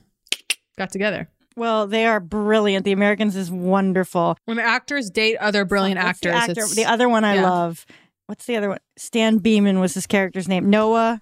[0.76, 1.28] got together.
[1.56, 2.84] Well, they are brilliant.
[2.84, 4.36] The Americans is wonderful.
[4.44, 6.60] When actors date other brilliant What's the actors, actor?
[6.62, 7.42] it's- The other one I yeah.
[7.50, 7.86] love.
[8.26, 8.78] What's the other one?
[8.96, 10.70] Stan Beeman was his character's name.
[10.70, 11.20] Noah.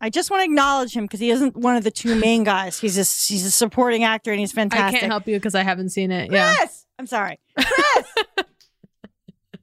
[0.00, 2.80] I just want to acknowledge him because he isn't one of the two main guys.
[2.80, 4.96] He's a he's a supporting actor and he's fantastic.
[4.96, 6.28] I can't help you because I haven't seen it.
[6.28, 6.66] Chris, Yeah,
[6.98, 8.44] I'm sorry, Chris.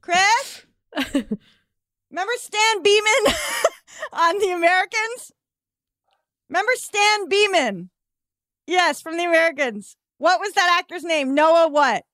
[0.00, 0.64] Chris,
[2.10, 3.34] remember Stan Beeman
[4.14, 5.32] on The Americans?
[6.48, 7.90] Remember Stan Beeman?
[8.66, 9.96] Yes, from The Americans.
[10.20, 11.34] What was that actor's name?
[11.34, 12.04] Noah what?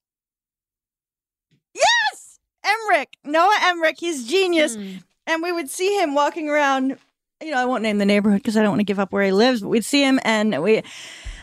[1.74, 3.08] Yes, Emmerich.
[3.24, 3.96] Noah Emmerich.
[3.98, 4.76] He's genius.
[4.76, 4.98] Hmm.
[5.26, 6.98] And we would see him walking around.
[7.42, 9.24] You know, I won't name the neighborhood because I don't want to give up where
[9.24, 9.60] he lives.
[9.60, 10.82] But we'd see him, and we.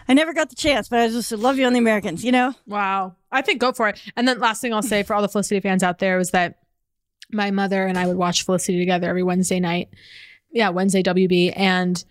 [0.08, 2.24] I never got the chance, but I just love you on The Americans.
[2.24, 2.56] You know.
[2.66, 3.18] Wow.
[3.30, 4.02] I think go for it.
[4.16, 6.60] And then last thing I'll say for all the Felicity fans out there was that
[7.30, 9.90] my mother and I would watch Felicity together every Wednesday night.
[10.50, 11.52] Yeah, Wednesday WB.
[11.58, 12.02] And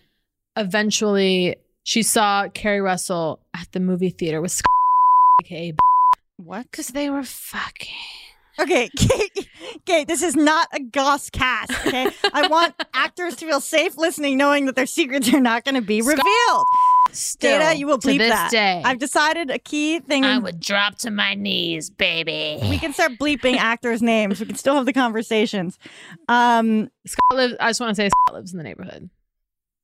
[0.56, 4.64] eventually she saw Keri Russell at the movie theater with Sc-
[5.42, 5.74] aka
[6.36, 6.70] What?
[6.70, 7.88] because they were fucking.
[8.60, 9.48] Okay, Kate,
[9.86, 12.08] Kate, this is not a Goss cast, okay?
[12.34, 15.80] I want actors to feel safe listening, knowing that their secrets are not going to
[15.80, 16.64] be revealed.
[17.12, 18.50] Still, Data, you will bleep to this that.
[18.50, 18.82] day.
[18.84, 20.24] I've decided a key thing.
[20.26, 22.58] I would drop to my knees, baby.
[22.68, 24.38] we can start bleeping actors' names.
[24.38, 25.78] We can still have the conversations.
[26.28, 27.54] Um, Scott lives.
[27.58, 29.08] I just want to say Scott lives in the neighborhood.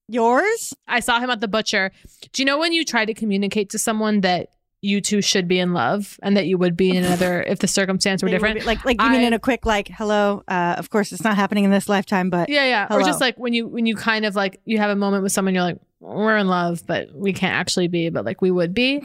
[0.09, 0.75] Yours?
[0.87, 1.93] I saw him at the butcher.
[2.33, 4.49] Do you know when you try to communicate to someone that
[4.81, 7.69] you two should be in love and that you would be in another if the
[7.69, 8.61] circumstance were different?
[8.61, 10.43] be- like, like you mean in a quick, like, hello.
[10.49, 12.85] Uh, of course, it's not happening in this lifetime, but Yeah, yeah.
[12.85, 13.07] Or Hello.
[13.07, 15.55] just like when you when you kind of like you have a moment with someone,
[15.55, 19.03] you're like, we're in love, but we can't actually be, but like we would be.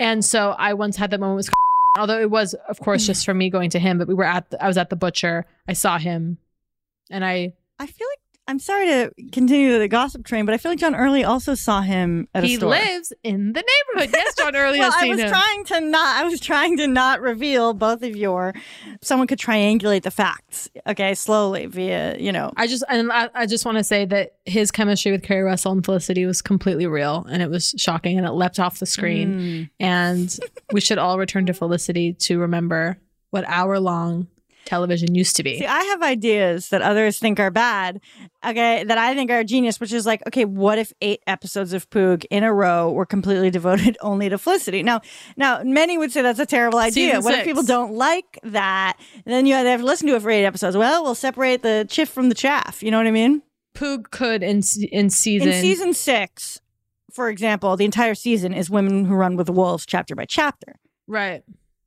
[0.00, 1.50] And so I once had that moment with
[1.98, 4.50] although it was, of course, just from me going to him, but we were at
[4.50, 5.46] the, I was at the butcher.
[5.68, 6.38] I saw him
[7.10, 8.18] and I I feel like
[8.52, 11.80] I'm sorry to continue the gossip train, but I feel like John Early also saw
[11.80, 12.68] him at a he store.
[12.68, 14.14] lives in the neighborhood.
[14.14, 15.30] Yes, John Early well, has I was him.
[15.30, 16.20] trying to not.
[16.20, 18.52] I was trying to not reveal both of your.
[19.00, 20.68] Someone could triangulate the facts.
[20.86, 22.52] Okay, slowly via you know.
[22.58, 25.72] I just and I, I just want to say that his chemistry with Keri Russell
[25.72, 29.40] and Felicity was completely real, and it was shocking, and it leapt off the screen.
[29.40, 29.70] Mm.
[29.80, 30.38] And
[30.72, 32.98] we should all return to Felicity to remember
[33.30, 34.26] what hour long
[34.64, 35.58] television used to be.
[35.58, 38.00] See, I have ideas that others think are bad.
[38.44, 39.80] Okay, that I think are genius.
[39.80, 43.50] Which is like, okay, what if eight episodes of Poog in a row were completely
[43.58, 44.82] devoted only to Felicity?
[44.82, 45.00] Now,
[45.36, 47.16] now many would say that's a terrible idea.
[47.16, 48.98] Season what if people don't like that?
[49.24, 50.76] Then you have to listen to it for eight episodes.
[50.76, 52.82] Well, we'll separate the chiff from the chaff.
[52.82, 53.42] You know what I mean?
[53.74, 56.60] Poog could in in season In season six,
[57.12, 60.76] for example, the entire season is Women Who Run with the Wolves, chapter by chapter.
[61.06, 61.42] right.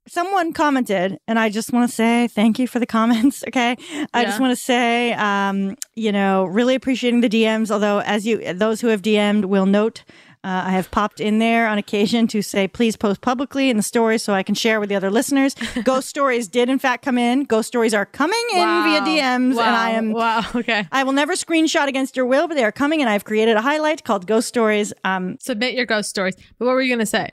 [0.08, 3.44] Someone commented, and I just want to say thank you for the comments.
[3.48, 3.76] Okay,
[4.14, 7.72] I just want to say, um, you know, really appreciating the DMs.
[7.72, 10.04] Although, as you, those who have DM'd will note,
[10.44, 13.84] uh, I have popped in there on occasion to say, please post publicly in the
[13.84, 15.56] story so I can share with the other listeners.
[15.84, 17.46] Ghost stories did in fact come in.
[17.46, 19.64] Ghost stories are coming in via DMs, Wow.
[19.64, 20.44] and I am wow.
[20.56, 20.88] Okay.
[20.92, 23.62] I will never screenshot against your will, but they are coming, and I've created a
[23.62, 24.94] highlight called Ghost Stories.
[25.04, 26.36] Um, Submit your ghost stories.
[26.60, 27.32] But what were you gonna say?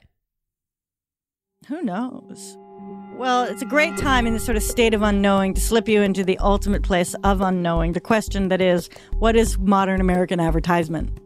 [1.67, 2.57] who knows?
[3.23, 6.01] Well, it's a great time in this sort of state of unknowing to slip you
[6.01, 7.93] into the ultimate place of unknowing.
[7.93, 11.17] The question that is, what is modern American advertisement?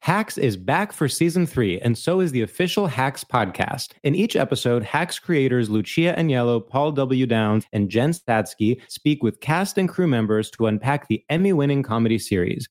[0.00, 3.90] Hacks is back for season three, and so is the official Hacks podcast.
[4.02, 7.26] In each episode, Hacks creators Lucia Aniello, Paul W.
[7.26, 11.82] Downs, and Jen Statsky speak with cast and crew members to unpack the Emmy winning
[11.82, 12.70] comedy series.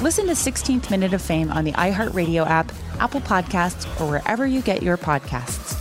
[0.00, 2.70] Listen to 16th Minute of Fame on the iHeartRadio app,
[3.00, 5.74] Apple Podcasts, or wherever you get your podcasts.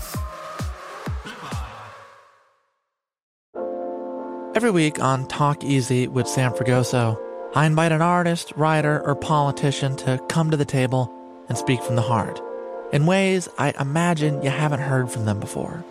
[4.56, 7.16] Every week on Talk Easy with Sam Fragoso,
[7.54, 11.14] I invite an artist, writer, or politician to come to the table
[11.48, 12.42] and speak from the heart
[12.92, 15.86] in ways I imagine you haven't heard from them before.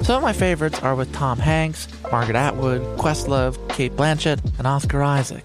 [0.00, 5.02] Some of my favorites are with Tom Hanks, Margaret Atwood, Questlove, Cate Blanchett, and Oscar
[5.02, 5.44] Isaac.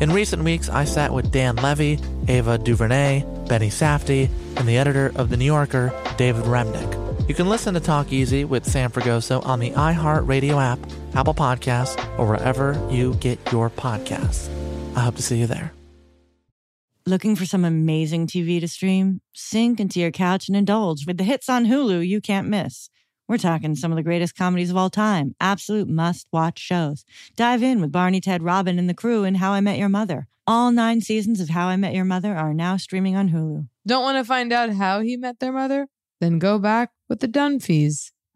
[0.00, 5.10] In recent weeks, I sat with Dan Levy, Ava DuVernay, Benny Safdie, and the editor
[5.16, 7.28] of The New Yorker, David Remnick.
[7.28, 10.78] You can listen to Talk Easy with Sam Fragoso on the iHeartRadio app,
[11.16, 14.48] Apple Podcasts, or wherever you get your podcasts.
[14.96, 15.72] I hope to see you there.
[17.04, 19.20] Looking for some amazing TV to stream?
[19.34, 22.88] Sink into your couch and indulge with the hits on Hulu you can't miss.
[23.28, 27.04] We're talking some of the greatest comedies of all time, absolute must watch shows.
[27.36, 30.28] Dive in with Barney, Ted, Robin, and the crew in How I Met Your Mother.
[30.46, 33.68] All nine seasons of How I Met Your Mother are now streaming on Hulu.
[33.86, 35.88] Don't want to find out how he met their mother?
[36.22, 38.12] Then go back with the Dunphys,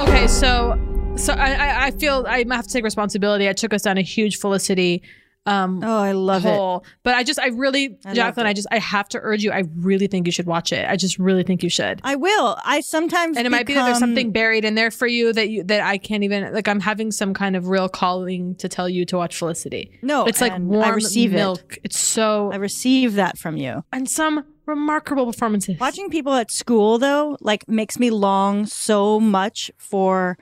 [0.00, 0.78] Okay, so
[1.16, 3.48] so I, I I feel I have to take responsibility.
[3.48, 5.02] I took us down a huge Felicity.
[5.46, 6.88] Um, oh, I love it.
[7.02, 9.52] But I just, I really, I Jacqueline, I just, I have to urge you.
[9.52, 10.84] I really think you should watch it.
[10.88, 12.00] I just really think you should.
[12.04, 12.58] I will.
[12.64, 15.48] I sometimes and it might be that there's something buried in there for you that
[15.48, 16.68] you that I can't even like.
[16.68, 19.98] I'm having some kind of real calling to tell you to watch Felicity.
[20.02, 21.36] No, it's like warm I receive it.
[21.36, 21.78] milk.
[21.84, 22.50] It's so.
[22.52, 23.84] I receive that from you.
[23.92, 25.78] And some remarkable performances.
[25.78, 30.36] Watching people at school though, like makes me long so much for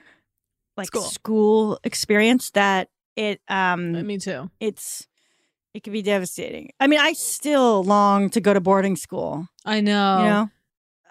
[0.77, 1.03] like School.
[1.03, 4.49] school, experience that it um me too.
[4.59, 5.07] It's
[5.73, 6.71] it can be devastating.
[6.79, 9.47] I mean, I still long to go to boarding school.
[9.65, 10.19] I know.
[10.19, 10.49] You know?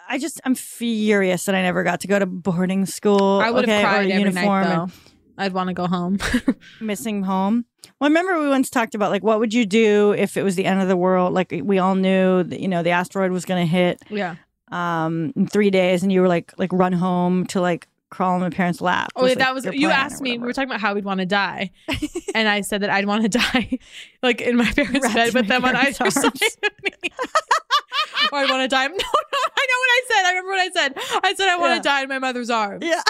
[0.09, 3.41] I just I'm furious that I never got to go to boarding school.
[3.41, 4.95] I would have okay, or cried every uniform night and though.
[5.37, 6.19] I'd want to go home.
[6.81, 7.65] missing home.
[7.99, 10.57] Well, I remember we once talked about like what would you do if it was
[10.57, 11.33] the end of the world?
[11.33, 14.37] Like we all knew that you know the asteroid was going to hit yeah.
[14.71, 18.41] um in three days, and you were like like run home to like crawl in
[18.43, 19.11] my parents' lap.
[19.17, 20.39] Oh, was, yeah, like, that was you asked me.
[20.39, 21.71] We were talking about how we'd want to die,
[22.35, 23.79] and I said that I'd want to die,
[24.23, 26.35] like in my parents' Wrapped bed with them on either side of
[26.85, 26.91] me.
[27.11, 27.11] or
[28.33, 28.87] oh, I want to die.
[28.87, 28.99] No, no,
[29.57, 30.25] I know what I said.
[30.25, 31.21] I remember what I said.
[31.25, 31.95] I said I want to Yeah.
[31.95, 32.85] die in my mother's arms.
[32.85, 33.03] Yeah.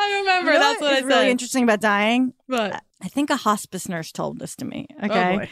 [0.00, 0.52] I remember.
[0.52, 1.06] You know That's what I is said.
[1.06, 2.34] really interesting about dying.
[2.48, 4.86] But I think a hospice nurse told this to me.
[5.02, 5.48] Oh, Okay.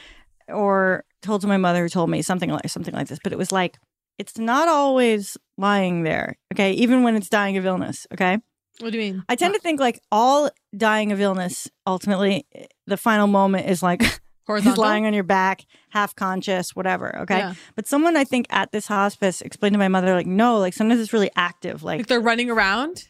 [0.49, 3.19] or told to my mother who told me something like something like this.
[3.23, 3.79] But it was like
[4.19, 6.37] it's not always lying there.
[6.55, 6.73] Okay.
[6.73, 8.07] Even when it's dying of illness.
[8.13, 8.39] Okay.
[8.81, 9.25] what do you mean?
[9.29, 13.83] I tend to think like all dying of illness, ultimately, eh, the final moment is
[13.83, 14.83] like he's Horizontal?
[14.85, 17.19] lying on your back, half conscious, whatever.
[17.21, 17.39] Okay.
[17.39, 17.55] Yeah.
[17.75, 21.01] But someone I think at this hospice explained to my mother, like, no, like sometimes
[21.01, 21.83] it's really active.
[21.83, 23.05] Like, Like they're running around.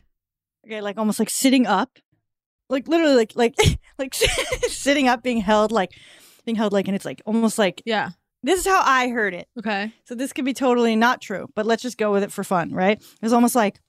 [0.67, 1.99] okay, like almost like sitting up.
[2.69, 3.55] Like literally like like
[3.99, 4.15] like
[4.69, 5.93] sitting up, being held like
[6.45, 8.11] being held like and it's like almost like Yeah.
[8.47, 9.49] This is how I heard it.
[9.59, 9.93] Okay.
[10.05, 12.73] So this could be totally not true, but let's just go with it for fun,
[12.73, 12.99] right?
[12.99, 13.81] It was almost like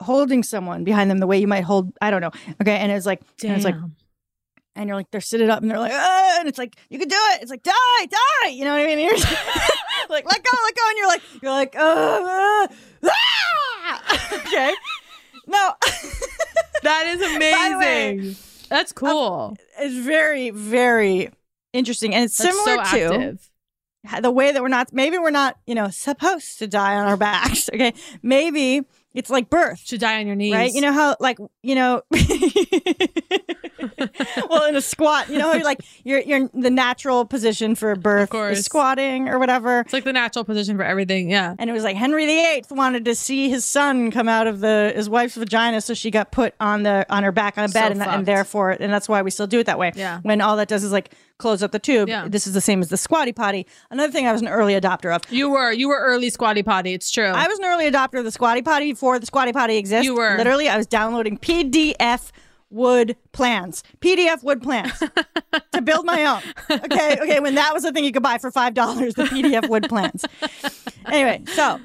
[0.00, 2.30] holding someone behind them the way you might hold, I don't know.
[2.60, 2.76] Okay.
[2.76, 3.74] And it's like, and it's like,
[4.74, 7.08] and you're like, they're sitting up and they're like, ah, and it's like, you can
[7.08, 7.42] do it.
[7.42, 7.72] It's like, die,
[8.08, 8.48] die.
[8.48, 8.98] You know what I mean?
[8.98, 9.30] And you're just
[10.08, 10.82] like, let go, let go.
[10.88, 12.68] And you're like, you're like, uh, uh,
[13.04, 14.34] ah!
[14.46, 14.72] okay.
[15.46, 15.74] No,
[16.82, 18.36] That is the way, amazing.
[18.68, 19.56] That's cool.
[19.78, 21.30] it's very, very
[21.72, 22.14] interesting.
[22.14, 23.50] And it's That's similar so to active.
[24.20, 27.16] The way that we're not maybe we're not you know supposed to die on our
[27.16, 27.94] backs okay?
[28.22, 28.82] Maybe
[29.14, 29.84] it's like birth.
[29.86, 30.54] To die on your knees.
[30.54, 30.72] right?
[30.72, 32.02] You know how like you know
[34.48, 38.34] well in a squat you know you're like you're you're the natural position for birth
[38.34, 41.30] is squatting or whatever It's like the natural position for everything.
[41.30, 41.54] Yeah.
[41.58, 44.92] and it was like Henry VIII wanted to see his son come out of the
[44.94, 47.74] his wife's vagina, so she got put on the on her back on a So
[47.74, 48.14] bed, and, fucked.
[48.16, 49.92] and therefore, and that's why we still do it that way.
[49.94, 50.20] Yeah.
[50.22, 52.08] When all that does is like close up the tube.
[52.08, 52.28] Yeah.
[52.28, 53.66] This is the same as the squatty potty.
[53.90, 55.22] Another thing I was an early adopter of.
[55.30, 56.92] You were you were early squatty potty.
[56.94, 57.26] It's true.
[57.26, 60.04] I was an early adopter of the squatty potty before the squatty potty exists.
[60.04, 60.36] You were.
[60.36, 60.68] literally.
[60.68, 62.30] I was downloading PDF
[62.72, 64.92] wood plans, PDF wood plans
[65.72, 66.42] to build my own.
[66.84, 67.40] Okay, okay.
[67.40, 70.24] When that was a thing you could buy for five dollars, the PDF wood plans.
[71.06, 71.80] Anyway, so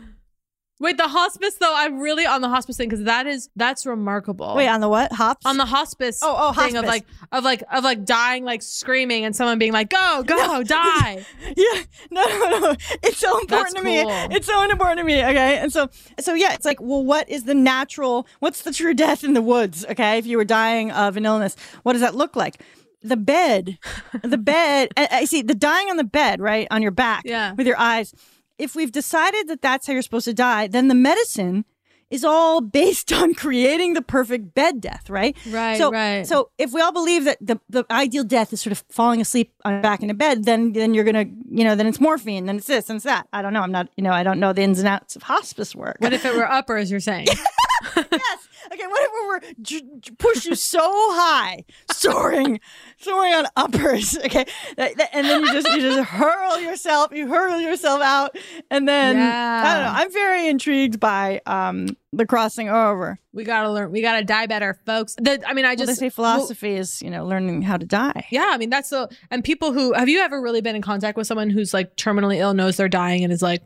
[0.80, 1.73] Wait, the hospice though.
[1.75, 4.53] I'm really on the hospice thing because that is that's remarkable.
[4.55, 6.19] wait on the what hops on the hospice.
[6.21, 9.73] Oh, oh, thing of like of like of like dying, like screaming, and someone being
[9.73, 11.25] like, "Go, go, die."
[11.57, 14.11] yeah no no no it's so important That's to me cool.
[14.36, 17.45] it's so important to me okay and so so yeah it's like well what is
[17.45, 21.17] the natural what's the true death in the woods okay if you were dying of
[21.17, 22.61] an illness what does that look like
[23.01, 23.78] the bed
[24.23, 27.53] the bed I, I see the dying on the bed right on your back Yeah.
[27.53, 28.13] with your eyes
[28.58, 31.66] if we've decided that that's how you're supposed to die then the medicine
[32.10, 35.36] is all based on creating the perfect bed death, right?
[35.49, 36.26] Right, So, right.
[36.26, 39.51] So if we all believe that the, the ideal death is sort of falling asleep
[39.66, 42.58] on back in a bed, then then you're gonna, you know, then it's morphine, then
[42.58, 43.28] it's this, and it's that.
[43.34, 43.60] I don't know.
[43.62, 45.97] I'm not, you know, I don't know the ins and outs of hospice work.
[45.99, 46.89] What if it were uppers?
[46.89, 47.28] You're saying?
[47.97, 48.47] yes.
[48.97, 52.59] What if we were j- j- push you so high, soaring,
[52.99, 54.17] soaring on uppers?
[54.27, 54.45] Okay,
[54.77, 58.35] that, that- and then you just you just hurl yourself, you hurl yourself out,
[58.71, 59.91] and then I don't know.
[60.01, 63.19] I'm very intrigued by um the crossing over.
[63.33, 63.91] we gotta learn.
[63.91, 65.15] We gotta die better, folks.
[65.15, 67.85] The, I mean, I Well, just they say philosophy is you know learning how to
[67.85, 68.25] die.
[68.31, 71.17] Yeah, I mean that's the and people who have you ever really been in contact
[71.17, 73.61] with someone who's like terminally ill, knows they're dying, and is like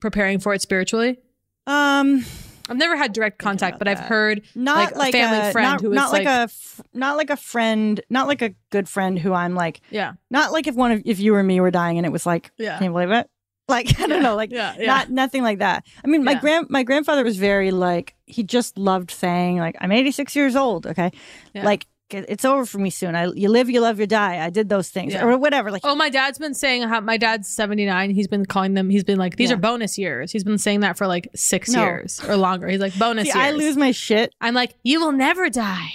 [0.00, 1.18] preparing for it spiritually?
[1.66, 2.24] Um,
[2.68, 5.70] I've never had direct contact, but I've heard not like, like, a family a, friend
[5.72, 8.54] not, who is not like, like, a f- not like a friend, not like a
[8.70, 11.60] good friend who I'm like yeah, not like if one of if you or me
[11.60, 12.76] were dying and it was like Yeah.
[12.78, 13.28] can you believe it?
[13.68, 14.86] Like I don't know, like yeah, yeah.
[14.86, 15.84] not nothing like that.
[16.04, 16.40] I mean, my Yeah.
[16.40, 20.86] grand my grandfather was very like he just loved saying like I'm 86 years old.
[20.86, 21.10] Okay,
[21.52, 21.64] Yeah.
[21.64, 23.14] like it's over for me soon.
[23.16, 24.44] I you live, you love, you die.
[24.44, 25.24] I did those things Yeah.
[25.24, 25.70] or whatever.
[25.70, 28.10] Like Oh, my dad's been saying how my dad's 79.
[28.10, 29.56] He's been calling them, he's been like, these Yeah.
[29.56, 30.30] are bonus years.
[30.32, 31.82] He's been saying that for like six No.
[31.82, 32.68] years or longer.
[32.68, 33.48] He's like, bonus see, years.
[33.48, 34.32] I lose my shit.
[34.40, 35.90] I'm like, you will never die.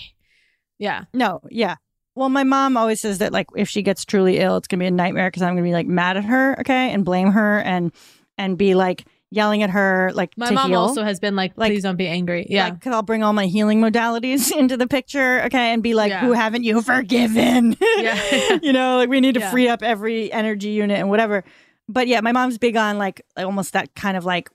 [0.80, 1.04] Yeah.
[1.14, 1.76] No, yeah.
[2.16, 4.88] Well, my mom always says that like if she gets truly ill, it's gonna be
[4.88, 7.92] a nightmare because I'm gonna be like mad at her, okay, and blame her and
[8.38, 10.80] and be like yelling at her, like My mom heal.
[10.82, 12.46] also has been like, Like- please don't be angry.
[12.50, 12.66] Yeah.
[12.66, 16.10] Like, cause I'll bring all my healing modalities into the picture, okay, and be like,
[16.10, 16.20] Yeah.
[16.22, 18.60] "Who haven't you forgiven?" Yeah.
[18.62, 19.52] you know, like we need to Yeah.
[19.52, 21.44] free up every energy unit and whatever.
[21.88, 24.50] But yeah, my mom's big on like almost that kind of like,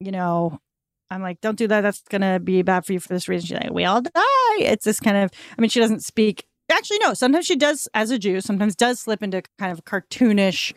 [0.00, 0.58] you know,
[1.10, 1.80] I'm like, don't do that.
[1.80, 3.46] That's gonna be bad for you for this reason.
[3.46, 4.58] She's like, we all die.
[4.58, 5.30] It's this kind of.
[5.56, 7.14] I mean, she doesn't speak actually no.
[7.14, 10.72] Sometimes she does, as a Jew, sometimes does slip into kind of cartoonish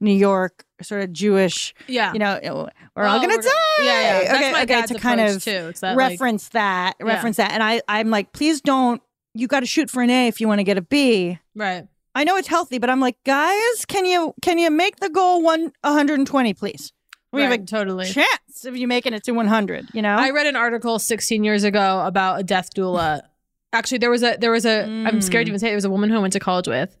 [0.00, 1.74] New York sort of Jewish.
[1.86, 2.12] Yeah.
[2.12, 3.48] you know, eh, we're all gonna we're die.
[3.78, 4.18] gonna- yeah, yeah.
[4.20, 5.72] That's okay, my okay, to kind of too.
[5.80, 7.06] That, like- reference that, Yeah.
[7.06, 9.02] reference that, and I, I'm like, please don't.
[9.34, 11.38] You got to shoot for an A if you want to get a B.
[11.54, 11.86] Right.
[12.14, 15.42] I know it's healthy, but I'm like, guys, can you can you make the goal
[15.42, 16.92] one 120, please?
[17.32, 18.06] We have a totally.
[18.06, 19.88] chance of you making it to 100.
[19.92, 23.20] You know, I read an article 16 years ago about a death doula.
[23.76, 25.54] Actually, there was a there was a am scared to mm.
[25.54, 26.96] even say it, there was a woman who I went to college with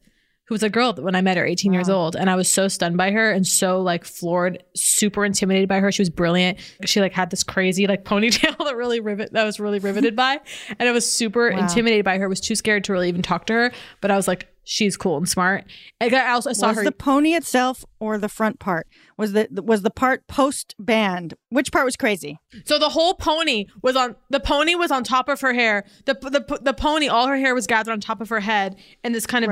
[0.46, 2.68] who was a girl when I met her 18 years old and I was so
[2.68, 5.90] stunned by her and so like floored, super intimidated by her.
[5.90, 6.58] She was brilliant.
[6.84, 10.14] She like had this crazy like ponytail that really rivet that I was really riveted
[10.14, 10.38] by
[10.78, 11.62] and I was super Wow.
[11.62, 12.28] intimidated by her.
[12.28, 15.16] Was too scared to really even talk to her, but I was like she's cool
[15.16, 15.64] and smart.
[16.00, 18.86] I also saw was her the pony itself or the front part?
[19.16, 21.34] Was the was the part post band?
[21.48, 22.38] Which part was crazy?
[22.64, 25.84] So the whole pony was on the pony was on top of her hair.
[26.04, 29.14] The the the pony, all her hair was gathered on top of her head, and
[29.14, 29.50] this kind of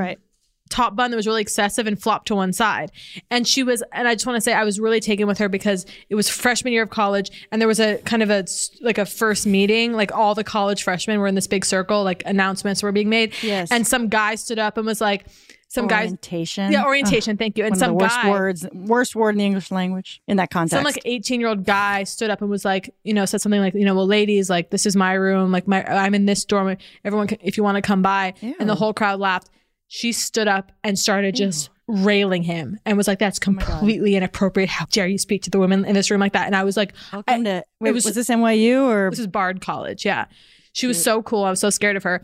[0.69, 2.91] top bun that was really excessive and flopped to one side.
[3.29, 5.49] And she was, and I just want to say, I was really taken with her
[5.49, 8.45] because it was freshman year of college, and there was a kind of a
[8.81, 12.23] like a first meeting, like all the college freshmen were in this big circle, like
[12.25, 13.33] announcements were being made.
[13.41, 13.71] Yes.
[13.71, 15.25] and some guy stood up and was like.
[15.67, 16.71] Some guys, orientation.
[16.71, 17.31] yeah, orientation.
[17.31, 17.65] Ugh, thank you.
[17.65, 20.37] And one some of the worst guy, words, worst word in the English language in
[20.37, 20.73] that context.
[20.73, 23.59] some like 18 year old guy stood up and was like, you know, said something
[23.59, 26.45] like, you know, well, ladies, like this is my room, like my I'm in this
[26.45, 26.77] dorm.
[27.03, 29.49] Everyone, can, if you want to come by, and the whole crowd laughed.
[29.87, 34.69] She stood up and started just railing him and was like, "That's completely inappropriate.
[34.69, 36.75] How dare you speak to the women in this room like that?" And I was
[36.75, 40.05] like, Welcome to- it wait, was this NYU or this is Bard College?
[40.05, 40.25] Yeah,
[40.73, 41.43] she was so cool.
[41.43, 42.23] I was so scared of her.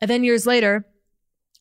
[0.00, 0.86] And then years later,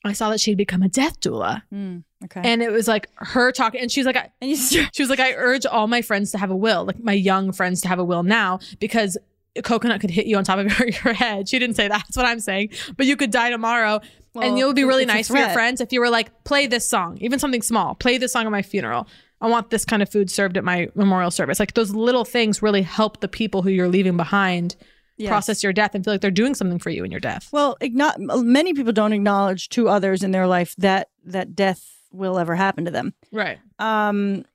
[0.06, 1.64] I saw that she'd become a death doula.
[1.74, 2.42] Mm, okay.
[2.44, 5.66] And it was like her talking, and she's like, I, she was like, I urge
[5.66, 8.24] all my friends to have a will, like my young friends to have a will
[8.24, 9.18] now, because
[9.58, 11.50] a coconut could hit you on top of your, your head.
[11.50, 12.04] She didn't say that.
[12.06, 12.70] That's what I'm saying.
[12.96, 14.00] But you could die tomorrow.
[14.34, 16.68] Well, and it would be really nice for your friends if you were like, play
[16.68, 19.08] this song, even something small, play this song at my funeral.
[19.42, 21.60] I want this kind of food served at my memorial service.
[21.60, 24.76] Like those little things really help the people who you're leaving behind
[25.18, 25.28] Yes.
[25.30, 27.50] process your death and feel like they're doing something for you in your death.
[27.52, 32.40] Well, igno- many people don't acknowledge to others in their life that that death will
[32.40, 33.14] ever happen to them.
[33.30, 33.58] Right.
[33.80, 34.46] Um,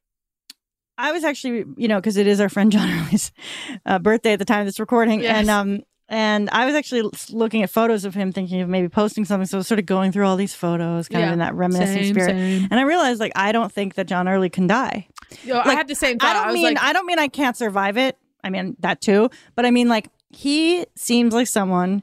[0.97, 3.31] I was actually, you know, because it is our friend John Early's
[3.85, 5.37] uh, birthday at the time of this recording, Yes.
[5.37, 5.81] and um,
[6.15, 9.47] and I was actually looking at photos of him, thinking of maybe posting something.
[9.47, 11.27] So I was sort of going through all these photos, kind Yeah.
[11.29, 12.69] of in that reminiscent Same, spirit, same.
[12.71, 15.09] and I realized like I don't think that John Early can die.
[15.45, 16.31] Yo, I Like, had the same thought.
[16.31, 18.17] I don't was mean like, I don't mean I can't survive it.
[18.43, 22.03] I mean that too, but I mean like he seems like someone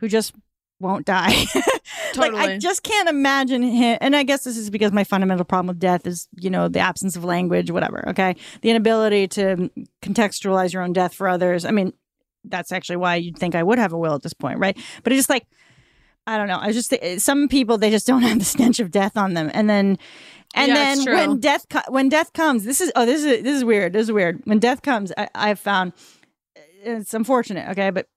[0.00, 0.32] who just
[0.80, 1.44] won't die.
[2.16, 3.98] like I just can't imagine him.
[4.00, 6.78] And I guess this is because my fundamental problem with death is you know the
[6.80, 8.08] absence of language, whatever.
[8.10, 9.70] Okay, the inability to
[10.02, 11.64] contextualize your own death for others.
[11.64, 11.92] I mean,
[12.44, 14.76] that's actually why you'd think I would have a will at this point, right?
[15.02, 15.46] But it's just like.
[16.26, 16.58] I don't know.
[16.60, 19.50] I just eh, some people they just don't have the stench of death on them,
[19.54, 19.96] and then,
[20.54, 23.64] and Yeah, then when death when death comes, this is oh this is this is
[23.64, 23.94] weird.
[23.94, 24.42] This is weird.
[24.44, 25.94] When death comes, I, I've found
[26.54, 27.70] eh, it's unfortunate.
[27.70, 28.08] Okay, but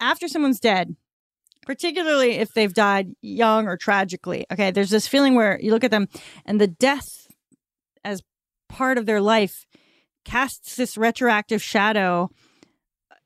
[0.00, 0.96] after someone's dead,
[1.64, 5.92] particularly if they've died young or tragically, okay, there's this feeling where you look at
[5.92, 6.08] them
[6.44, 7.28] and the death
[8.04, 8.20] as
[8.68, 9.64] part of their life
[10.24, 12.30] casts this retroactive shadow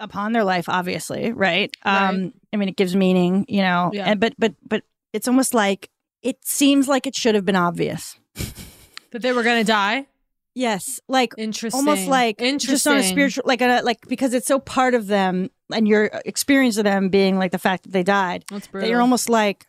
[0.00, 4.06] upon their life obviously right, um i mean it gives meaning you know Yeah.
[4.10, 4.82] and but but but
[5.12, 5.88] it's almost like
[6.22, 8.18] it seems like it should have been obvious
[9.12, 10.06] that they were going to die.
[10.54, 14.46] Yes, like interesting, almost like interesting, just on a spiritual, like a like because it's
[14.48, 18.02] so part of them and your experience of them being like the fact that they
[18.02, 18.44] died.
[18.50, 19.64] That's that you're almost like,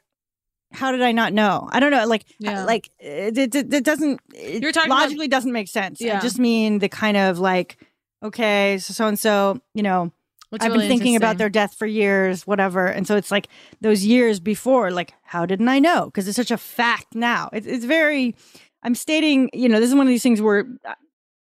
[0.73, 1.69] how did I not know?
[1.71, 2.05] I don't know.
[2.07, 2.65] Like, Yeah.
[2.65, 4.19] like it, it, it doesn't.
[4.33, 6.01] It You're talking about- logically doesn't make sense.
[6.01, 6.19] I Yeah.
[6.19, 7.77] just mean the kind of like,
[8.23, 10.11] okay, so so and so, you know.
[10.59, 13.47] I've really been thinking about their death for years, whatever, and so it's like
[13.79, 14.91] those years before.
[14.91, 16.05] Like, how didn't I know?
[16.05, 17.49] Because it's such a fact now.
[17.53, 18.35] It's, it's very.
[18.83, 20.95] I'm stating, you know, this is one of these things where uh,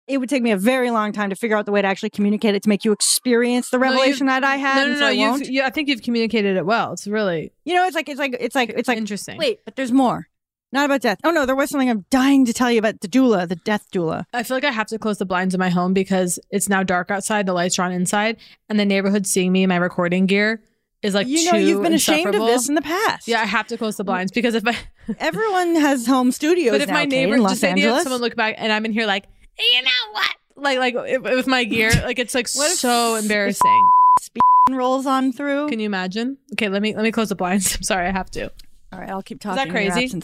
[0.06, 2.10] it would take me a very long time to figure out the way to actually
[2.10, 4.76] communicate it to make you experience the No, revelation that I had.
[4.76, 5.06] No, and no, so.
[5.06, 5.46] I You've, won't.
[5.46, 6.94] you, I think you've communicated it well.
[6.94, 9.36] It's really You know, it's like it's like it's like it's like interesting.
[9.36, 10.26] Wait, but there's more.
[10.70, 11.18] Not about death.
[11.24, 13.86] Oh no, there was something I'm dying to tell you about the doula, the death
[13.92, 14.24] doula.
[14.34, 16.82] I feel like I have to close the blinds in my home because it's now
[16.82, 17.46] dark outside.
[17.46, 18.36] The lights are on inside,
[18.68, 20.60] and the neighborhood seeing me in my recording gear
[21.02, 23.26] is like You know, you've been ashamed of this in the past.
[23.26, 24.76] Yeah, I have to close the blinds because if I
[25.18, 26.72] Everyone has home studios.
[26.72, 28.92] but if now, my neighbor Los just the idea someone look back and I'm in
[28.92, 29.24] here like
[29.58, 33.90] you know what like like if- with my gear like it's like so embarrassing.
[34.70, 35.68] rolls on through.
[35.68, 36.36] Can you imagine?
[36.52, 37.74] Okay, let me let me close the blinds.
[37.76, 38.52] I'm sorry, I have to.
[38.92, 39.60] All right, I'll keep talking.
[39.60, 40.22] Is that crazy?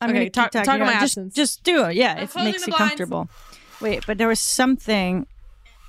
[0.00, 0.02] Absence.
[0.02, 1.00] I'm Okay, gonna keep talk- talking talk about my it.
[1.00, 1.18] just.
[1.34, 1.96] Just do it.
[1.96, 2.76] Yeah, I'm it makes you blinds.
[2.76, 3.28] comfortable.
[3.80, 5.26] Wait, but there was something.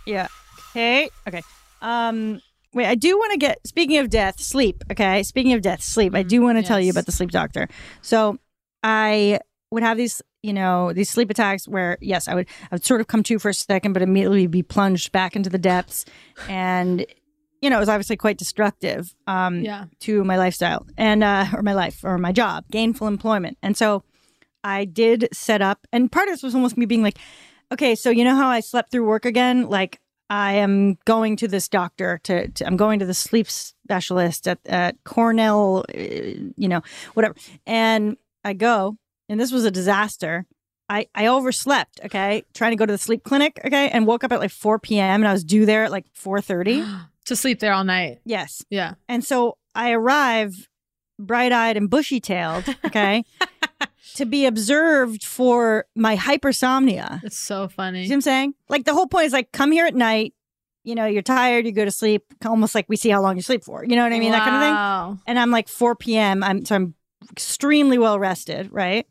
[0.05, 0.27] Yeah.
[0.71, 1.09] Okay.
[1.27, 1.41] Okay.
[1.81, 2.41] Um.
[2.73, 4.83] Wait, I do want to get speaking of death, sleep.
[4.91, 6.13] Okay, speaking of death, sleep.
[6.13, 7.67] I do want to tell you about the sleep doctor.
[8.01, 8.37] So
[8.83, 9.39] I
[9.71, 13.01] would have these, you know, these sleep attacks where yes, I would I would sort
[13.01, 16.05] of come to for a second, but immediately be plunged back into the depths,
[16.47, 17.05] and
[17.61, 19.85] you know, it was obviously quite destructive um, Yeah.
[20.01, 24.03] to my lifestyle and uh, or my life or my job, gainful employment, and so
[24.63, 27.17] I did set up, and part of this was almost me being like,
[27.71, 29.99] okay, so you know how I slept through work again, like.
[30.29, 34.59] I am going to this doctor to, to I'm going to the sleep specialist at,
[34.65, 36.01] at Cornell, uh,
[36.57, 36.81] you know,
[37.13, 37.33] whatever.
[37.65, 38.97] And I go,
[39.29, 40.45] and this was a disaster.
[40.89, 44.33] I, I overslept, okay, trying to go to the sleep clinic, okay, and woke up
[44.33, 45.21] at like 4 p.m.
[45.21, 46.83] and I was due there at like 4:30
[47.27, 48.19] to sleep there all night.
[48.25, 48.63] Yes.
[48.69, 48.95] Yeah.
[49.07, 50.67] And so I arrive
[51.19, 53.23] bright-eyed and bushy-tailed, okay,
[54.15, 57.23] to be observed for my hypersomnia.
[57.23, 58.01] It's so funny.
[58.01, 58.53] You See what I'm saying?
[58.69, 60.33] Like the whole point is like come here at night,
[60.83, 63.41] you know, you're tired, you go to sleep, almost like we see how long you
[63.41, 63.83] sleep for.
[63.83, 64.31] You know what I mean?
[64.31, 65.09] That kind of Wow.
[65.13, 65.21] thing.
[65.27, 66.43] And I'm like 4 p.m.
[66.43, 66.93] I'm so I'm
[67.31, 69.05] extremely well rested, right?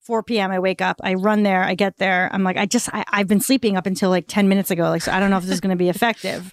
[0.00, 0.50] 4 p.m.
[0.52, 2.28] I wake up, I run there, I get there.
[2.32, 4.84] I'm like, I just I, I've been sleeping up until like 10 minutes ago.
[4.84, 6.52] Like, so I don't know if this is gonna be effective.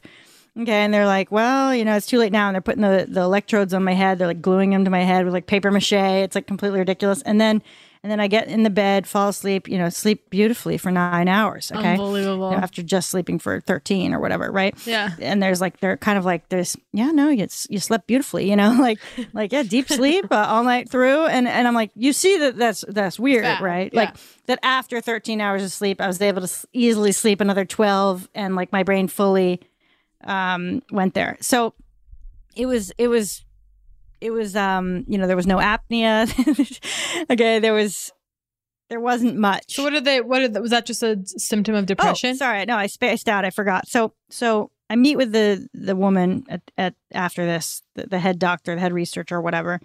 [0.60, 3.08] Okay, and they're like, well, you know, it's too late now, and they're putting the,
[3.10, 4.20] the electrodes on my head.
[4.20, 5.94] They're like gluing them to my head with like paper mache.
[5.94, 7.24] It's like completely ridiculous.
[7.24, 7.64] And then,
[8.04, 9.68] and then I get in the bed, fall asleep.
[9.68, 11.72] You know, sleep beautifully for nine hours.
[11.72, 12.52] Okay, Unbelievable.
[12.52, 14.76] You know, after just sleeping for thirteen or whatever, right?
[14.86, 15.10] Yeah.
[15.20, 18.56] And there's like they're kind of like there's yeah no you you slept beautifully you
[18.56, 19.00] know like
[19.34, 22.58] like yeah deep sleep uh, all night through and and I'm like you see that
[22.58, 24.00] that's that's weird right yeah.
[24.00, 28.30] like that after 13 hours of sleep I was able to easily sleep another 12
[28.36, 29.62] and like my brain fully
[30.26, 31.74] um went there so
[32.56, 33.44] it was it was
[34.22, 36.28] it was um you know there was no apnea
[37.30, 38.12] okay there was
[38.90, 40.22] there wasn't much So what did they?
[40.22, 40.86] What did, was that?
[40.86, 42.32] Just a symptom of depression?
[42.32, 43.44] Oh, sorry, no, I spaced out.
[43.44, 43.88] I forgot.
[43.88, 48.38] So, so I meet with the the woman at, at after this, the, the head
[48.38, 49.80] doctor, the head researcher, whatever.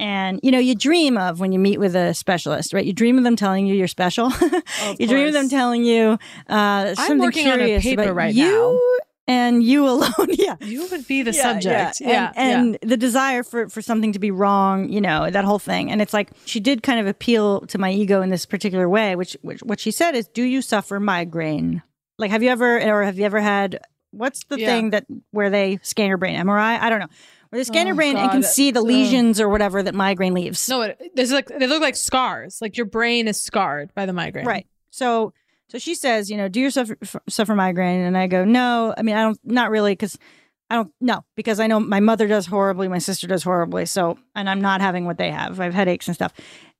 [0.00, 2.84] And you know, you dream of when you meet with a specialist, right?
[2.84, 4.32] You dream of them telling you you're special.
[4.98, 6.18] you dream of them telling you
[6.50, 6.56] uh,
[6.88, 8.93] I'm something working on a paper right you
[9.26, 10.28] and you alone.
[10.30, 12.00] yeah, You would be the yeah, subject.
[12.00, 12.08] yeah.
[12.08, 12.32] Yeah.
[12.36, 15.90] And, and the desire for for something to be wrong, you know, that whole thing.
[15.90, 19.16] And it's like she did kind of appeal to my ego in this particular way,
[19.16, 21.82] which which what she said is, "Do you suffer migraine?
[22.18, 25.78] Like, have you ever or have you ever had what's the thing that where they
[25.82, 26.38] scan your brain?
[26.38, 26.78] MRI?
[26.80, 27.08] I don't know.
[27.48, 30.34] Where they scan your Oh, brain and can see the lesions or whatever that migraine
[30.34, 30.68] leaves.
[30.68, 32.58] No, it, there's like they look like scars.
[32.60, 34.46] Like your brain is scarred by the migraine.
[34.46, 34.66] Right.
[34.90, 35.32] So
[35.74, 37.98] so she says, you know, do you suffer f- suffer migraine?
[37.98, 38.94] And I go, no.
[38.96, 39.40] I mean, I don't.
[39.42, 40.16] Not really, because
[40.70, 40.92] I don't.
[41.00, 43.84] No, because I know my mother does horribly, my sister does horribly.
[43.84, 45.58] So, and I'm not having what they have.
[45.58, 46.32] I have headaches and stuff.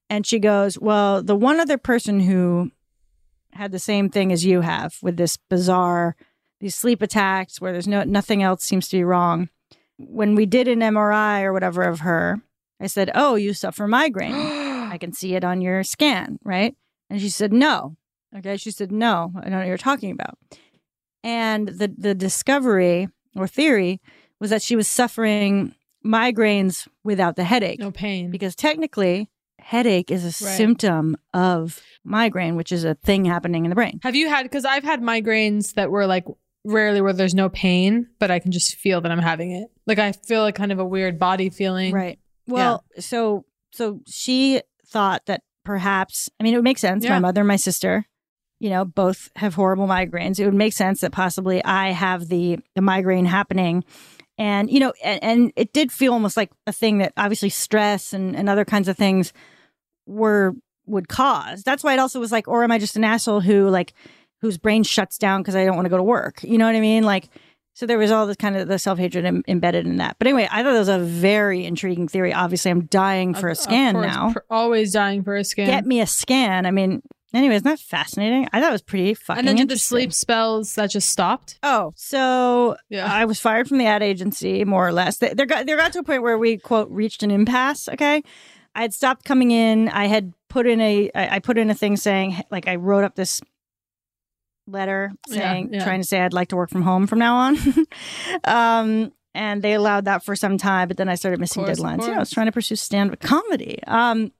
[0.08, 2.70] And she goes, well, the one other person who
[3.52, 6.14] had the same thing as you have with this bizarre
[6.60, 9.48] these sleep attacks where there's no nothing else seems to be wrong.
[9.98, 12.40] When we did an MRI or whatever of her,
[12.80, 14.34] I said, "Oh, you suffer migraine.
[14.92, 16.76] I can see it on your scan, right?"
[17.10, 17.96] And she said, "No."
[18.36, 20.36] Okay, she said, "No, I don't know what you're talking about."
[21.22, 24.00] And the the discovery or theory
[24.40, 25.74] was that she was suffering
[26.04, 27.78] migraines without the headache.
[27.80, 28.30] No pain.
[28.30, 30.56] Because technically, headache is a Right.
[30.56, 34.00] symptom of migraine, which is a thing happening in the brain.
[34.02, 34.42] Have you had?
[34.42, 36.24] Because I've had migraines that were like
[36.64, 39.68] rarely where there's no pain, but I can just feel that I'm having it.
[39.86, 41.94] Like I feel like kind of a weird body feeling.
[41.94, 42.18] Right.
[42.46, 47.08] Well, so so she thought that perhaps I mean it would make sense.
[47.08, 48.04] My mother and my sister,
[48.64, 50.40] you know, both have horrible migraines.
[50.40, 53.84] It would make sense that possibly I have the the migraine happening.
[54.38, 58.14] And you know, and, and it did feel almost like a thing that obviously stress
[58.14, 59.34] and, and other kinds of things
[60.06, 60.54] were
[60.86, 61.62] would cause.
[61.62, 63.92] That's why it also was like, or am I just an asshole who like
[64.40, 66.42] whose brain shuts down because I don't want to go to work?
[66.42, 67.04] You know what I mean?
[67.04, 67.28] Like
[67.74, 70.16] so there was all this kind of the self hatred Im- embedded in that.
[70.18, 72.32] But anyway, I thought that was a very intriguing theory.
[72.32, 74.34] Obviously, I'm dying for a scan course, now.
[74.48, 75.66] always dying for a scan.
[75.66, 76.64] Get me a scan.
[76.64, 77.02] I mean,
[77.34, 78.48] anyway, isn't that fascinating?
[78.52, 79.40] I thought it was pretty fucking.
[79.40, 81.58] and then did the sleep spells that just stopped?
[81.62, 83.12] Oh, so Yeah.
[83.12, 85.18] I was fired from the ad agency, more or less.
[85.18, 87.88] They, there got there got to a point where we quote reached an impasse.
[87.88, 88.22] Okay,
[88.74, 89.88] I had stopped coming in.
[89.88, 93.04] I had put in a I I put in a thing saying like I wrote
[93.04, 93.40] up this
[94.66, 95.84] letter saying yeah.
[95.84, 97.58] trying to say I'd like to work from home from now on.
[98.44, 102.02] um, and they allowed that for some time, but then I started missing course, deadlines.
[102.02, 103.82] You know, I was trying to pursue stand up comedy.
[103.86, 104.32] Um,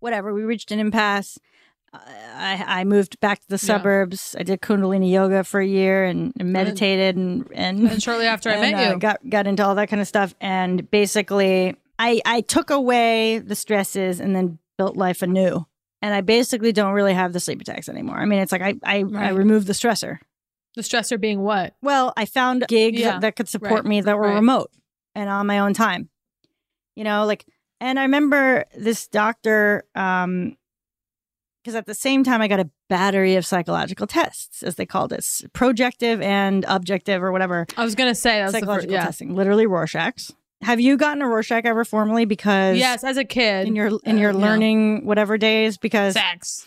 [0.00, 0.32] whatever.
[0.34, 1.38] We reached an impasse.
[2.06, 3.76] I, I moved back to the Yeah.
[3.78, 4.34] suburbs.
[4.38, 8.50] I did Kundalini yoga for a year and, and meditated and and, And shortly after
[8.50, 8.98] I met uh, you.
[8.98, 10.34] got got into all that kind of stuff.
[10.40, 15.66] And basically, I I took away the stresses and then built life anew.
[16.02, 18.18] And I basically don't really have the sleep attacks anymore.
[18.18, 20.18] I mean, it's like I I, I removed the stressor.
[20.76, 21.74] The stressor being what?
[21.80, 24.34] Well, I found gigs Yeah, that, that could support right, me that were right.
[24.34, 24.70] remote
[25.14, 26.10] and on my own time.
[26.96, 27.46] You know, like,
[27.80, 30.56] and I remember this doctor, um,
[31.66, 35.12] because at the same time I got a battery of psychological tests, as they called
[35.12, 37.66] it, projective and objective or whatever.
[37.76, 39.04] I was gonna say that was the fir- psychological yeah.
[39.04, 40.32] testing, literally Rorschach's.
[40.62, 42.24] Have you gotten a Rorschach ever formally?
[42.24, 43.66] Because Yes, as a kid.
[43.66, 44.38] in your in your Uh, no.
[44.38, 46.64] learning whatever days, because sex,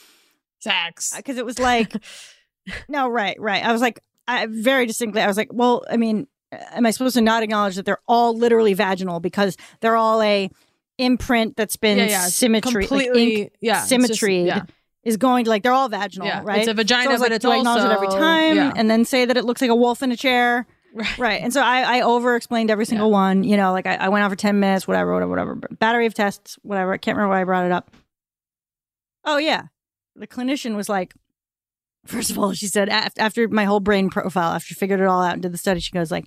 [0.59, 1.13] sex.
[1.15, 1.95] because it was like
[2.89, 6.27] no right right i was like i very distinctly i was like well i mean
[6.51, 10.49] am i supposed to not acknowledge that they're all literally vaginal because they're all a
[10.99, 14.51] imprint that's been Yeah, yeah, symmetry like completely- ink yeah, symmetry.
[15.03, 17.21] Is going to like they're all vaginal Yeah, right it's a vagina, so I was
[17.21, 18.73] but like, it's do I acknowledge it every time yeah.
[18.75, 20.67] and then say that it looks like a wolf in a chair.
[21.19, 24.09] Right, and so i i over explained every single one you know like I, I
[24.09, 27.35] went on for 10 minutes whatever whatever whatever battery of tests whatever i can't remember
[27.35, 27.91] why i brought it up.
[29.23, 29.65] Oh yeah
[30.15, 31.13] the clinician was like
[32.05, 35.21] First of all, she said after my whole brain profile, after she figured it all
[35.21, 36.25] out and did the study, she goes like,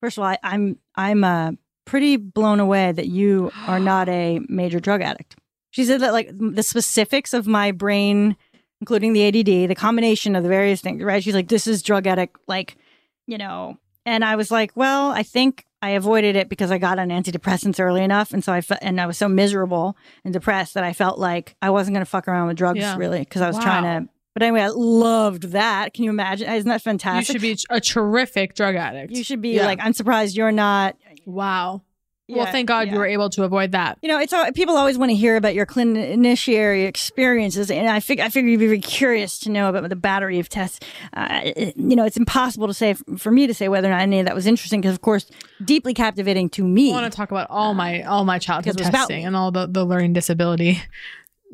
[0.00, 1.52] first of all, I, I'm I'm uh,
[1.84, 5.36] pretty blown away that you are not a major drug addict.
[5.76, 8.34] She said that like the specifics of my brain,
[8.80, 11.22] including the ADD, the combination of the various things, right?
[11.22, 12.78] She's like, this is drug addict, like,
[13.26, 13.76] you know.
[14.06, 17.78] And I was like, well, I think I avoided it because I got on antidepressants
[17.78, 20.94] early enough, and so I fe- and I was so miserable and depressed that I
[20.94, 22.96] felt like I wasn't going to fuck around with drugs Yeah.
[22.96, 23.62] really because I was Wow.
[23.64, 24.08] trying to.
[24.32, 25.92] But anyway, I loved that.
[25.92, 26.50] Can you imagine?
[26.50, 27.28] Isn't that fantastic?
[27.34, 29.12] You should be a terrific drug addict.
[29.12, 29.66] You should be Yeah.
[29.66, 30.96] like, I'm surprised you're not.
[31.26, 31.82] Wow.
[32.28, 33.98] Well, thank God you were able to avoid that.
[34.02, 38.00] You know, it's all, people always want to hear about your cliniciary experiences, and I
[38.00, 40.80] fig- I figure you'd be very curious to know about the battery of tests.
[41.14, 44.00] Uh, it- you know, it's impossible to say for me to say whether or not
[44.00, 45.30] any of that was interesting because, of course,
[45.64, 46.90] deeply captivating to me.
[46.90, 49.50] I want to talk about all my all my childhood was about testing and all
[49.52, 50.82] the, the learning disability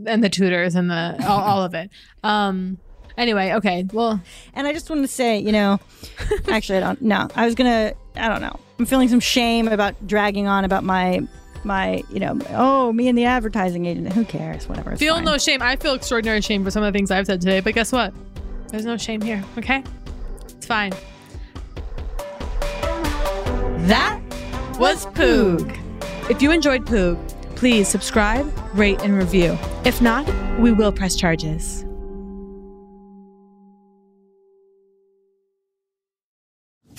[0.07, 1.91] and the tutors and the all, all of it.
[2.25, 2.79] Um.
[3.17, 3.87] Anyway, okay.
[3.93, 4.21] Well,
[4.55, 5.81] and I just wanted to say, you know,
[6.49, 7.03] actually, I don't.
[7.03, 7.95] No, I was gonna.
[8.17, 8.59] I don't know.
[8.79, 11.21] I'm feeling some shame about dragging on about my
[11.65, 12.03] my.
[12.11, 14.13] You know, oh, me and the advertising agent.
[14.13, 14.69] Who cares?
[14.69, 14.97] Whatever.
[14.97, 15.25] Feel fine.
[15.25, 15.63] no shame.
[15.63, 18.13] I feel extraordinary shame for some of the things I've said today, but guess what?
[18.69, 19.45] There's no shame here.
[19.59, 19.85] Okay,
[20.49, 20.93] it's fine.
[23.87, 24.21] That
[24.79, 25.79] was Poog.
[26.31, 27.19] If you enjoyed Poog,
[27.57, 29.59] please subscribe, rate, and review.
[29.85, 30.27] If not,
[30.59, 31.85] we will press charges.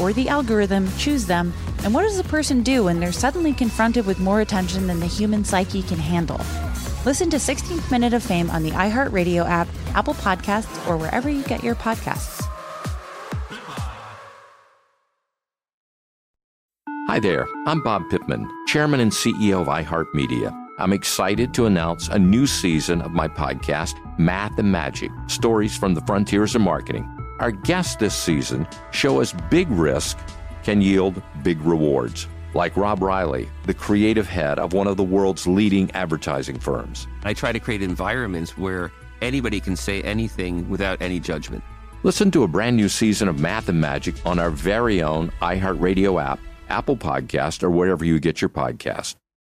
[0.00, 1.52] or the algorithm choose them?
[1.84, 5.06] And what does a person do when they're suddenly confronted with more attention than the
[5.06, 6.40] human psyche can handle?
[7.04, 11.42] Listen to 16th Minute of Fame on the iHeartRadio app, Apple Podcasts, or wherever you
[11.44, 12.42] get your podcasts.
[17.08, 20.52] Hi there, I'm Bob Pittman, Chairman and CEO of iHeartMedia.
[20.78, 25.94] I'm excited to announce a new season of my podcast, Math and Magic Stories from
[25.94, 27.08] the Frontiers of Marketing.
[27.38, 30.18] Our guests this season show us big risk
[30.62, 35.46] can yield big rewards, like Rob Reilly, the creative head of one of the world's
[35.46, 37.06] leading advertising firms.
[37.24, 41.62] I try to create environments where anybody can say anything without any judgment.
[42.04, 46.22] Listen to a brand new season of Math and Magic on our very own iHeartRadio
[46.22, 49.16] app, Apple Podcast, or wherever you get your podcast.